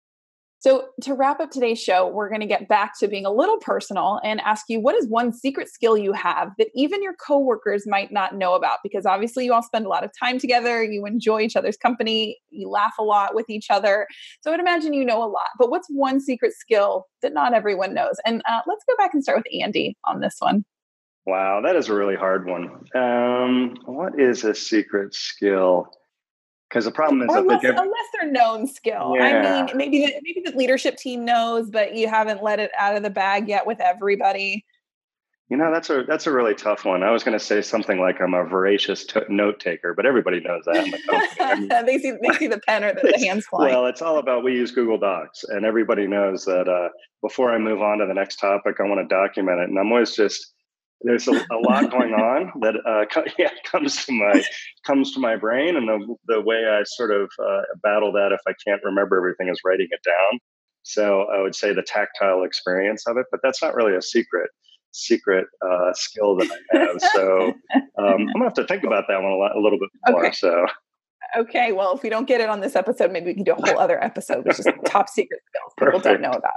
So, 0.59 0.89
to 1.01 1.13
wrap 1.13 1.39
up 1.39 1.51
today's 1.51 1.81
show, 1.81 2.07
we're 2.07 2.29
going 2.29 2.41
to 2.41 2.47
get 2.47 2.67
back 2.67 2.97
to 2.99 3.07
being 3.07 3.25
a 3.25 3.31
little 3.31 3.57
personal 3.57 4.19
and 4.23 4.41
ask 4.41 4.65
you 4.69 4.79
what 4.79 4.95
is 4.95 5.07
one 5.07 5.31
secret 5.31 5.69
skill 5.69 5.97
you 5.97 6.13
have 6.13 6.49
that 6.57 6.69
even 6.73 7.03
your 7.03 7.13
coworkers 7.13 7.85
might 7.85 8.11
not 8.11 8.35
know 8.35 8.55
about? 8.55 8.79
Because 8.83 9.05
obviously, 9.05 9.45
you 9.45 9.53
all 9.53 9.61
spend 9.61 9.85
a 9.85 9.89
lot 9.89 10.03
of 10.03 10.11
time 10.19 10.39
together, 10.39 10.83
you 10.83 11.05
enjoy 11.05 11.41
each 11.41 11.55
other's 11.55 11.77
company, 11.77 12.39
you 12.49 12.69
laugh 12.69 12.95
a 12.99 13.03
lot 13.03 13.35
with 13.35 13.49
each 13.49 13.67
other. 13.69 14.07
So, 14.41 14.51
I'd 14.51 14.59
imagine 14.59 14.93
you 14.93 15.05
know 15.05 15.23
a 15.23 15.29
lot. 15.29 15.49
But 15.59 15.69
what's 15.69 15.87
one 15.89 16.19
secret 16.19 16.53
skill 16.53 17.05
that 17.21 17.33
not 17.33 17.53
everyone 17.53 17.93
knows? 17.93 18.15
And 18.25 18.41
uh, 18.49 18.61
let's 18.67 18.83
go 18.87 18.95
back 18.97 19.13
and 19.13 19.21
start 19.21 19.37
with 19.37 19.61
Andy 19.63 19.95
on 20.05 20.21
this 20.21 20.37
one. 20.39 20.65
Wow, 21.27 21.59
that 21.65 21.75
is 21.75 21.89
a 21.89 21.93
really 21.93 22.15
hard 22.15 22.47
one. 22.47 22.85
Um, 22.95 23.75
what 23.85 24.17
is 24.17 24.45
a 24.45 24.55
secret 24.55 25.13
skill? 25.13 25.91
Because 26.69 26.85
the 26.85 26.91
problem 26.91 27.21
is 27.21 27.29
or 27.29 27.41
less, 27.41 27.63
a 27.63 27.67
lesser 27.67 28.31
known 28.31 28.67
skill. 28.67 29.13
Yeah. 29.15 29.65
I 29.69 29.73
mean, 29.73 29.77
maybe 29.77 30.05
the, 30.05 30.13
maybe 30.23 30.41
the 30.43 30.57
leadership 30.57 30.97
team 30.97 31.23
knows, 31.23 31.69
but 31.69 31.95
you 31.95 32.07
haven't 32.07 32.43
let 32.43 32.59
it 32.59 32.71
out 32.77 32.95
of 32.95 33.03
the 33.03 33.09
bag 33.09 33.47
yet 33.47 33.65
with 33.65 33.79
everybody. 33.79 34.65
You 35.49 35.55
know, 35.55 35.71
that's 35.71 35.89
a 35.89 36.03
that's 36.03 36.27
a 36.27 36.31
really 36.31 36.53
tough 36.53 36.83
one. 36.83 37.03
I 37.03 37.11
was 37.11 37.23
going 37.23 37.37
to 37.37 37.43
say 37.43 37.61
something 37.61 38.01
like 38.01 38.19
I'm 38.19 38.33
a 38.33 38.43
voracious 38.43 39.05
t- 39.05 39.21
note 39.29 39.61
taker, 39.61 39.93
but 39.93 40.05
everybody 40.05 40.41
knows 40.41 40.65
that. 40.65 40.83
In 40.83 40.91
the 40.91 40.99
I 41.39 41.55
mean, 41.55 41.69
they 41.85 41.99
see 41.99 42.11
they 42.21 42.37
see 42.37 42.47
the 42.47 42.59
pen 42.59 42.83
or 42.83 42.93
the, 42.93 43.13
the 43.17 43.25
hands 43.25 43.45
flying. 43.49 43.73
Well, 43.73 43.85
it's 43.85 44.01
all 44.01 44.17
about 44.17 44.43
we 44.43 44.51
use 44.51 44.71
Google 44.71 44.97
Docs, 44.97 45.45
and 45.45 45.65
everybody 45.65 46.05
knows 46.05 46.43
that. 46.45 46.67
Uh, 46.67 46.89
before 47.23 47.51
I 47.51 47.57
move 47.57 47.81
on 47.81 47.99
to 47.99 48.05
the 48.05 48.13
next 48.13 48.35
topic, 48.35 48.75
I 48.79 48.83
want 48.83 48.99
to 48.99 49.15
document 49.15 49.61
it, 49.61 49.69
and 49.69 49.79
I'm 49.79 49.91
always 49.91 50.13
just 50.15 50.53
there's 51.01 51.27
a, 51.27 51.31
a 51.31 51.59
lot 51.61 51.91
going 51.91 52.13
on 52.13 52.51
that 52.61 52.75
uh, 52.85 53.21
yeah, 53.37 53.49
comes 53.65 54.05
to 54.05 54.11
my 54.13 54.43
comes 54.85 55.13
to 55.13 55.19
my 55.19 55.35
brain, 55.35 55.75
and 55.75 55.87
the 55.87 56.15
the 56.27 56.41
way 56.41 56.65
I 56.65 56.83
sort 56.85 57.11
of 57.11 57.29
uh, 57.39 57.61
battle 57.83 58.11
that 58.13 58.31
if 58.31 58.41
I 58.47 58.53
can't 58.65 58.81
remember 58.83 59.17
everything 59.17 59.49
is 59.49 59.59
writing 59.65 59.87
it 59.89 60.01
down. 60.03 60.39
So 60.83 61.25
I 61.33 61.41
would 61.41 61.53
say 61.53 61.73
the 61.73 61.83
tactile 61.83 62.43
experience 62.43 63.05
of 63.07 63.17
it, 63.17 63.25
but 63.29 63.41
that's 63.43 63.61
not 63.61 63.75
really 63.75 63.95
a 63.95 64.01
secret 64.01 64.49
secret 64.91 65.45
uh, 65.61 65.93
skill 65.93 66.35
that 66.37 66.49
I 66.73 66.77
have. 66.77 67.01
So 67.13 67.47
um, 67.73 67.83
I'm 67.97 68.33
gonna 68.33 68.45
have 68.45 68.53
to 68.55 68.65
think 68.65 68.83
about 68.83 69.05
that 69.09 69.21
one 69.21 69.31
a, 69.31 69.35
lot, 69.35 69.55
a 69.55 69.59
little 69.59 69.79
bit 69.79 69.89
more. 70.07 70.25
Okay. 70.25 70.33
So. 70.33 70.65
Okay, 71.37 71.73
well, 71.73 71.93
if 71.93 72.03
we 72.03 72.09
don't 72.09 72.25
get 72.25 72.39
it 72.39 72.47
on 72.47 72.61
this 72.61 72.73
episode, 72.73 73.11
maybe 73.11 73.25
we 73.25 73.33
can 73.33 73.43
do 73.43 73.51
a 73.51 73.55
whole 73.55 73.79
other 73.79 74.01
episode, 74.01 74.45
which 74.45 74.59
is 74.59 74.67
top 74.85 75.09
secret 75.09 75.41
skills 75.45 75.73
people 75.77 75.99
don't 75.99 76.21
know 76.21 76.29
about. 76.29 76.53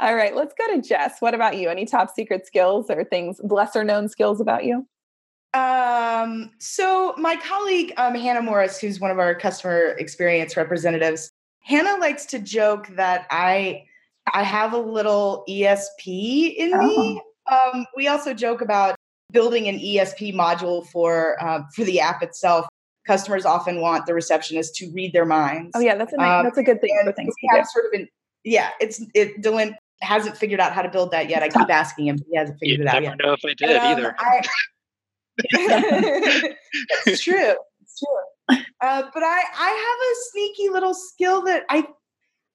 All 0.00 0.14
right, 0.14 0.34
let's 0.34 0.54
go 0.56 0.74
to 0.74 0.80
Jess. 0.80 1.20
What 1.20 1.34
about 1.34 1.56
you? 1.56 1.68
Any 1.68 1.84
top 1.84 2.14
secret 2.14 2.46
skills 2.46 2.90
or 2.90 3.04
things, 3.04 3.40
lesser 3.42 3.84
known 3.84 4.08
skills 4.08 4.40
about 4.40 4.64
you? 4.64 4.86
Um, 5.54 6.50
so 6.58 7.14
my 7.16 7.36
colleague 7.36 7.92
um, 7.96 8.14
Hannah 8.14 8.42
Morris, 8.42 8.80
who's 8.80 8.98
one 8.98 9.10
of 9.10 9.18
our 9.18 9.34
customer 9.34 9.94
experience 9.98 10.56
representatives, 10.56 11.30
Hannah 11.60 11.96
likes 12.00 12.26
to 12.26 12.38
joke 12.38 12.88
that 12.96 13.26
I 13.30 13.84
I 14.32 14.42
have 14.42 14.72
a 14.72 14.78
little 14.78 15.44
ESP 15.48 16.56
in 16.56 16.72
oh. 16.74 16.86
me. 16.86 17.22
Um, 17.50 17.86
we 17.96 18.08
also 18.08 18.34
joke 18.34 18.62
about 18.62 18.96
building 19.32 19.68
an 19.68 19.78
ESP 19.78 20.34
module 20.34 20.86
for 20.86 21.42
uh, 21.42 21.62
for 21.74 21.84
the 21.84 22.00
app 22.00 22.22
itself. 22.22 22.66
Customers 23.06 23.44
often 23.44 23.80
want 23.80 24.06
the 24.06 24.14
receptionist 24.14 24.74
to 24.76 24.90
read 24.92 25.12
their 25.12 25.26
minds. 25.26 25.72
Oh 25.74 25.80
yeah, 25.80 25.94
that's 25.94 26.12
a 26.12 26.16
nice, 26.16 26.40
um, 26.40 26.44
that's 26.44 26.58
a 26.58 26.62
good 26.62 26.80
thing 26.80 26.98
for 27.04 27.12
things. 27.12 27.34
We 27.42 27.56
have 27.56 27.66
sort 27.66 27.84
of 27.86 28.00
an 28.00 28.08
yeah, 28.44 28.70
it's 28.80 29.02
it. 29.14 29.40
DeLynn 29.42 29.74
hasn't 30.02 30.36
figured 30.36 30.60
out 30.60 30.72
how 30.72 30.82
to 30.82 30.90
build 30.90 31.10
that 31.12 31.28
yet. 31.30 31.42
I 31.42 31.48
keep 31.48 31.70
asking 31.70 32.06
him, 32.08 32.18
he 32.30 32.36
hasn't 32.36 32.58
figured 32.58 32.80
You'd 32.80 32.86
it 32.86 32.94
out 32.94 33.02
yet. 33.02 33.12
I 33.12 33.16
never 33.16 33.28
know 33.28 33.32
if 33.32 33.44
I 33.44 33.54
did 33.54 33.76
um, 33.76 33.86
either. 33.86 34.16
I, 34.18 34.42
it's 37.06 37.22
true. 37.22 37.54
It's 37.82 37.98
true. 37.98 38.58
Uh, 38.80 39.02
but 39.14 39.22
I 39.22 39.42
I 39.56 39.70
have 39.70 39.98
a 40.10 40.14
sneaky 40.30 40.68
little 40.68 40.94
skill 40.94 41.42
that 41.42 41.64
I 41.70 41.86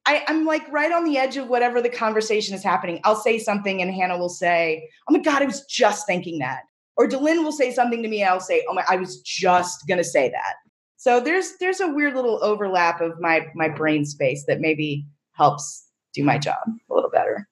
I, 0.05 0.23
am 0.27 0.45
like 0.45 0.67
right 0.71 0.91
on 0.91 1.03
the 1.03 1.17
edge 1.17 1.37
of 1.37 1.49
whatever 1.49 1.81
the 1.81 1.89
conversation 1.89 2.55
is 2.55 2.63
happening. 2.63 2.99
I'll 3.03 3.15
say 3.15 3.37
something 3.37 3.81
and 3.81 3.93
Hannah 3.93 4.17
will 4.17 4.29
say, 4.29 4.87
Oh 5.07 5.13
my 5.13 5.19
God, 5.19 5.41
I 5.41 5.45
was 5.45 5.61
just 5.65 6.07
thinking 6.07 6.39
that. 6.39 6.61
Or 6.97 7.07
DeLynn 7.07 7.43
will 7.43 7.51
say 7.51 7.71
something 7.71 8.01
to 8.01 8.09
me 8.09 8.21
and 8.21 8.29
I'll 8.29 8.39
say, 8.39 8.65
Oh 8.69 8.73
my, 8.73 8.83
I 8.89 8.95
was 8.95 9.21
just 9.21 9.87
gonna 9.87 10.03
say 10.03 10.29
that. 10.29 10.55
So 10.97 11.19
there's 11.19 11.53
there's 11.59 11.79
a 11.79 11.87
weird 11.87 12.15
little 12.15 12.43
overlap 12.43 13.01
of 13.01 13.19
my 13.19 13.47
my 13.55 13.69
brain 13.69 14.05
space 14.05 14.45
that 14.47 14.59
maybe 14.59 15.05
helps 15.39 15.87
do 16.13 16.23
my 16.23 16.37
job 16.37 16.57
a 16.91 16.93
little 16.93 17.09
better. 17.09 17.47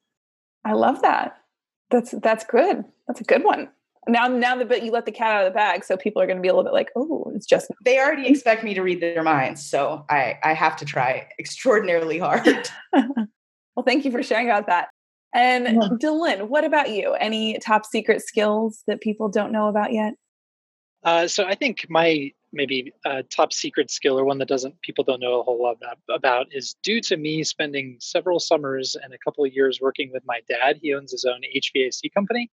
I 0.65 0.73
love 0.73 1.02
that. 1.02 1.38
That's 1.89 2.12
that's 2.21 2.43
good. 2.43 2.84
That's 3.08 3.21
a 3.21 3.23
good 3.23 3.43
one. 3.43 3.69
Now, 4.10 4.28
now 4.28 4.56
that 4.56 4.69
but 4.69 4.84
you 4.84 4.91
let 4.91 5.06
the 5.06 5.12
cat 5.12 5.32
out 5.32 5.47
of 5.47 5.54
the 5.54 5.58
bag, 5.58 5.84
so 5.84 5.97
people 5.97 6.21
are 6.21 6.26
going 6.26 6.38
to 6.38 6.41
be 6.41 6.47
a 6.47 6.54
little 6.54 6.63
bit 6.63 6.73
like, 6.73 6.89
"Oh, 6.95 7.32
it's 7.36 7.45
just." 7.45 7.71
They 7.84 8.00
already 8.00 8.28
expect 8.28 8.63
me 8.63 8.73
to 8.73 8.82
read 8.82 9.02
their 9.02 9.23
minds, 9.23 9.65
so 9.65 10.06
I 10.10 10.38
I 10.43 10.54
have 10.54 10.76
to 10.78 10.86
try 10.86 11.28
extraordinarily 11.39 12.19
hard. 12.19 12.69
well, 12.93 13.86
thank 13.86 14.06
you 14.06 14.12
for 14.12 14.23
sharing 14.23 14.47
about 14.47 14.67
that. 14.67 14.89
And 15.34 15.65
yeah. 15.65 15.89
DeLynn, 16.02 16.47
what 16.47 16.63
about 16.63 16.89
you? 16.89 17.13
Any 17.13 17.60
top 17.60 17.86
secret 17.86 18.21
skills 18.21 18.84
that 18.88 19.02
people 19.02 19.30
don't 19.30 19.52
know 19.52 19.67
about 19.67 19.93
yet? 19.93 20.13
Uh, 21.04 21.28
so 21.28 21.45
I 21.45 21.56
think 21.56 21.86
my 21.89 22.32
maybe 22.53 22.93
a 23.05 23.23
top 23.23 23.51
secret 23.53 23.91
skill 23.91 24.19
or 24.19 24.25
one 24.25 24.38
that 24.38 24.47
doesn't 24.47 24.81
people 24.81 25.03
don't 25.03 25.19
know 25.19 25.39
a 25.39 25.43
whole 25.43 25.62
lot 25.62 25.77
about, 25.77 25.97
about 26.13 26.47
is 26.51 26.75
due 26.83 27.01
to 27.01 27.17
me 27.17 27.43
spending 27.43 27.97
several 27.99 28.39
summers 28.39 28.95
and 29.01 29.13
a 29.13 29.17
couple 29.23 29.43
of 29.43 29.53
years 29.53 29.79
working 29.81 30.12
with 30.13 30.23
my 30.25 30.39
dad. 30.49 30.79
He 30.81 30.93
owns 30.93 31.12
his 31.12 31.25
own 31.25 31.41
HVAC 31.55 32.13
company. 32.13 32.49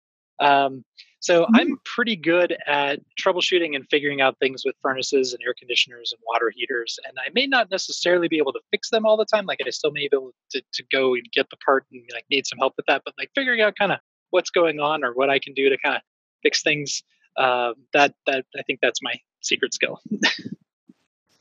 Um, 0.40 0.84
So 1.20 1.42
mm-hmm. 1.42 1.56
I'm 1.56 1.80
pretty 1.84 2.16
good 2.16 2.56
at 2.66 3.00
troubleshooting 3.20 3.74
and 3.74 3.84
figuring 3.90 4.20
out 4.20 4.38
things 4.38 4.62
with 4.64 4.76
furnaces 4.82 5.32
and 5.32 5.42
air 5.44 5.54
conditioners 5.58 6.12
and 6.12 6.20
water 6.26 6.52
heaters. 6.54 6.98
And 7.06 7.16
I 7.18 7.30
may 7.34 7.46
not 7.46 7.70
necessarily 7.70 8.28
be 8.28 8.38
able 8.38 8.52
to 8.52 8.60
fix 8.70 8.90
them 8.90 9.04
all 9.04 9.16
the 9.16 9.24
time. 9.24 9.46
Like 9.46 9.58
I 9.66 9.70
still 9.70 9.90
may 9.90 10.08
be 10.08 10.16
able 10.16 10.32
to, 10.52 10.62
to 10.74 10.84
go 10.92 11.14
and 11.14 11.24
get 11.32 11.50
the 11.50 11.56
part 11.56 11.86
and 11.92 12.02
like 12.12 12.24
need 12.30 12.46
some 12.46 12.58
help 12.58 12.74
with 12.76 12.86
that. 12.86 13.02
But 13.04 13.14
like 13.18 13.30
figuring 13.34 13.60
out 13.60 13.74
kind 13.76 13.92
of 13.92 13.98
what's 14.30 14.50
going 14.50 14.78
on 14.80 15.04
or 15.04 15.12
what 15.12 15.30
I 15.30 15.38
can 15.38 15.54
do 15.54 15.68
to 15.68 15.78
kind 15.78 15.96
of 15.96 16.02
fix 16.42 16.62
things. 16.62 17.02
Uh, 17.36 17.72
that 17.92 18.14
that 18.26 18.44
I 18.56 18.62
think 18.62 18.80
that's 18.82 19.00
my 19.00 19.14
secret 19.40 19.74
skill. 19.74 20.00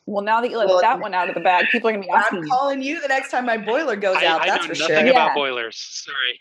Well, 0.09 0.23
now 0.23 0.39
that 0.39 0.49
you 0.49 0.57
let 0.57 0.69
well, 0.69 0.79
that 0.79 1.01
one 1.01 1.13
out 1.13 1.27
of 1.27 1.35
the 1.35 1.41
bag, 1.41 1.65
people 1.69 1.89
are 1.89 1.91
going 1.91 2.01
to 2.01 2.07
be 2.07 2.13
asking. 2.13 2.39
I'm 2.39 2.47
calling 2.47 2.81
you 2.81 3.01
the 3.01 3.09
next 3.09 3.29
time 3.29 3.45
my 3.45 3.57
boiler 3.57 3.97
goes 3.97 4.15
I, 4.15 4.25
out. 4.25 4.41
I 4.41 4.45
that's 4.45 4.65
know 4.65 4.73
for 4.73 4.79
nothing 4.79 4.95
sure. 4.95 5.09
about 5.09 5.27
yeah. 5.27 5.35
boilers. 5.35 5.77
Sorry. 5.77 6.39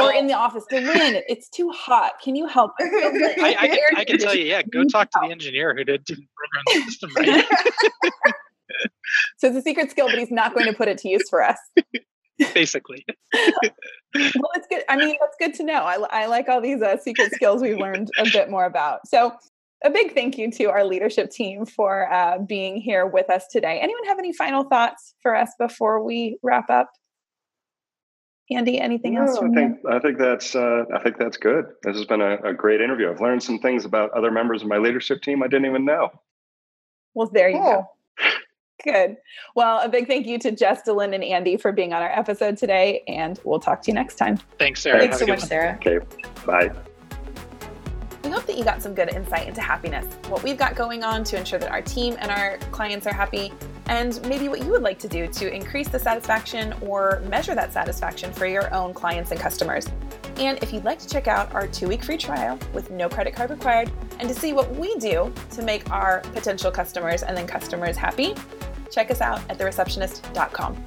or 0.08 0.10
in 0.14 0.26
the 0.26 0.32
office, 0.32 0.64
Lynn, 0.72 1.22
it's 1.28 1.50
too 1.50 1.68
hot. 1.68 2.12
Can 2.22 2.34
you 2.34 2.46
help? 2.46 2.72
I, 2.80 3.54
I, 3.58 3.68
can, 3.68 3.78
I 3.98 4.04
can 4.06 4.18
tell 4.18 4.34
you, 4.34 4.46
yeah. 4.46 4.62
Go 4.62 4.84
talk 4.84 5.10
to 5.10 5.18
the 5.22 5.30
engineer 5.30 5.74
who 5.74 5.84
did 5.84 6.02
didn't 6.06 6.26
program 6.34 6.64
the 6.66 6.80
system 6.90 7.10
right. 7.14 7.44
so 9.36 9.48
it's 9.48 9.58
a 9.58 9.62
secret 9.62 9.90
skill, 9.90 10.06
but 10.06 10.18
he's 10.18 10.30
not 10.30 10.54
going 10.54 10.66
to 10.66 10.72
put 10.72 10.88
it 10.88 10.96
to 10.98 11.10
use 11.10 11.28
for 11.28 11.42
us. 11.42 11.58
Basically. 12.54 13.04
well, 13.34 14.50
it's 14.54 14.66
good. 14.70 14.82
I 14.88 14.96
mean, 14.96 15.14
that's 15.20 15.36
good 15.38 15.52
to 15.56 15.62
know. 15.62 15.82
I, 15.82 15.96
I 16.10 16.26
like 16.26 16.48
all 16.48 16.62
these 16.62 16.80
uh, 16.80 16.96
secret 16.96 17.32
skills 17.32 17.60
we've 17.60 17.76
learned 17.76 18.10
a 18.18 18.24
bit 18.32 18.48
more 18.48 18.64
about. 18.64 19.06
So 19.06 19.34
a 19.84 19.90
big 19.90 20.14
thank 20.14 20.38
you 20.38 20.50
to 20.50 20.64
our 20.64 20.84
leadership 20.84 21.30
team 21.30 21.66
for 21.66 22.10
uh, 22.12 22.38
being 22.38 22.80
here 22.80 23.06
with 23.06 23.30
us 23.30 23.46
today. 23.46 23.78
Anyone 23.80 24.04
have 24.04 24.18
any 24.18 24.32
final 24.32 24.64
thoughts 24.64 25.14
for 25.22 25.36
us 25.36 25.50
before 25.58 26.02
we 26.02 26.38
wrap 26.42 26.70
up? 26.70 26.90
Andy, 28.50 28.80
anything 28.80 29.16
else? 29.16 29.38
I 29.38 29.48
think 29.48 29.78
you? 29.82 29.90
I 29.90 29.98
think 30.00 30.18
that's 30.18 30.54
uh, 30.54 30.84
I 30.94 31.02
think 31.02 31.18
that's 31.18 31.36
good. 31.36 31.66
This 31.82 31.96
has 31.96 32.04
been 32.04 32.20
a, 32.20 32.36
a, 32.42 32.52
great 32.52 32.82
interview. 32.82 33.10
I've 33.10 33.20
learned 33.20 33.42
some 33.42 33.58
things 33.58 33.86
about 33.86 34.10
other 34.10 34.30
members 34.30 34.60
of 34.60 34.68
my 34.68 34.76
leadership 34.76 35.22
team 35.22 35.42
I 35.42 35.46
didn't 35.46 35.66
even 35.66 35.86
know. 35.86 36.10
Well, 37.14 37.30
there 37.32 37.48
you 37.48 37.58
go. 37.58 37.86
Good. 38.84 39.16
Well, 39.54 39.80
a 39.80 39.88
big 39.88 40.08
thank 40.08 40.26
you 40.26 40.38
to 40.40 40.50
Jess, 40.50 40.82
DeLynn, 40.86 41.14
and 41.14 41.24
Andy 41.24 41.56
for 41.56 41.72
being 41.72 41.94
on 41.94 42.02
our 42.02 42.10
episode 42.10 42.58
today, 42.58 43.02
and 43.08 43.40
we'll 43.44 43.60
talk 43.60 43.80
to 43.82 43.90
you 43.90 43.94
next 43.94 44.16
time. 44.16 44.36
Thanks, 44.58 44.82
Sarah. 44.82 44.98
Thanks 44.98 45.20
so 45.20 45.26
much, 45.26 45.40
Sarah. 45.40 45.78
Okay. 45.80 46.00
Bye. 46.44 46.70
Hope 48.34 48.46
that 48.46 48.58
you 48.58 48.64
got 48.64 48.82
some 48.82 48.94
good 48.94 49.10
insight 49.10 49.46
into 49.46 49.60
happiness, 49.60 50.12
what 50.28 50.42
we've 50.42 50.58
got 50.58 50.74
going 50.74 51.04
on 51.04 51.22
to 51.22 51.38
ensure 51.38 51.60
that 51.60 51.70
our 51.70 51.80
team 51.80 52.16
and 52.18 52.32
our 52.32 52.58
clients 52.72 53.06
are 53.06 53.14
happy, 53.14 53.52
and 53.86 54.20
maybe 54.26 54.48
what 54.48 54.60
you 54.60 54.70
would 54.70 54.82
like 54.82 54.98
to 54.98 55.08
do 55.08 55.28
to 55.28 55.54
increase 55.54 55.88
the 55.88 56.00
satisfaction 56.00 56.74
or 56.80 57.22
measure 57.28 57.54
that 57.54 57.72
satisfaction 57.72 58.32
for 58.32 58.46
your 58.46 58.74
own 58.74 58.92
clients 58.92 59.30
and 59.30 59.38
customers. 59.38 59.86
And 60.36 60.60
if 60.64 60.72
you'd 60.72 60.84
like 60.84 60.98
to 60.98 61.08
check 61.08 61.28
out 61.28 61.54
our 61.54 61.68
two 61.68 61.86
week 61.86 62.02
free 62.02 62.18
trial 62.18 62.58
with 62.72 62.90
no 62.90 63.08
credit 63.08 63.36
card 63.36 63.50
required 63.50 63.92
and 64.18 64.28
to 64.28 64.34
see 64.34 64.52
what 64.52 64.68
we 64.74 64.96
do 64.96 65.32
to 65.52 65.62
make 65.62 65.88
our 65.92 66.20
potential 66.32 66.72
customers 66.72 67.22
and 67.22 67.36
then 67.36 67.46
customers 67.46 67.96
happy, 67.96 68.34
check 68.90 69.12
us 69.12 69.20
out 69.20 69.48
at 69.48 69.58
thereceptionist.com. 69.58 70.84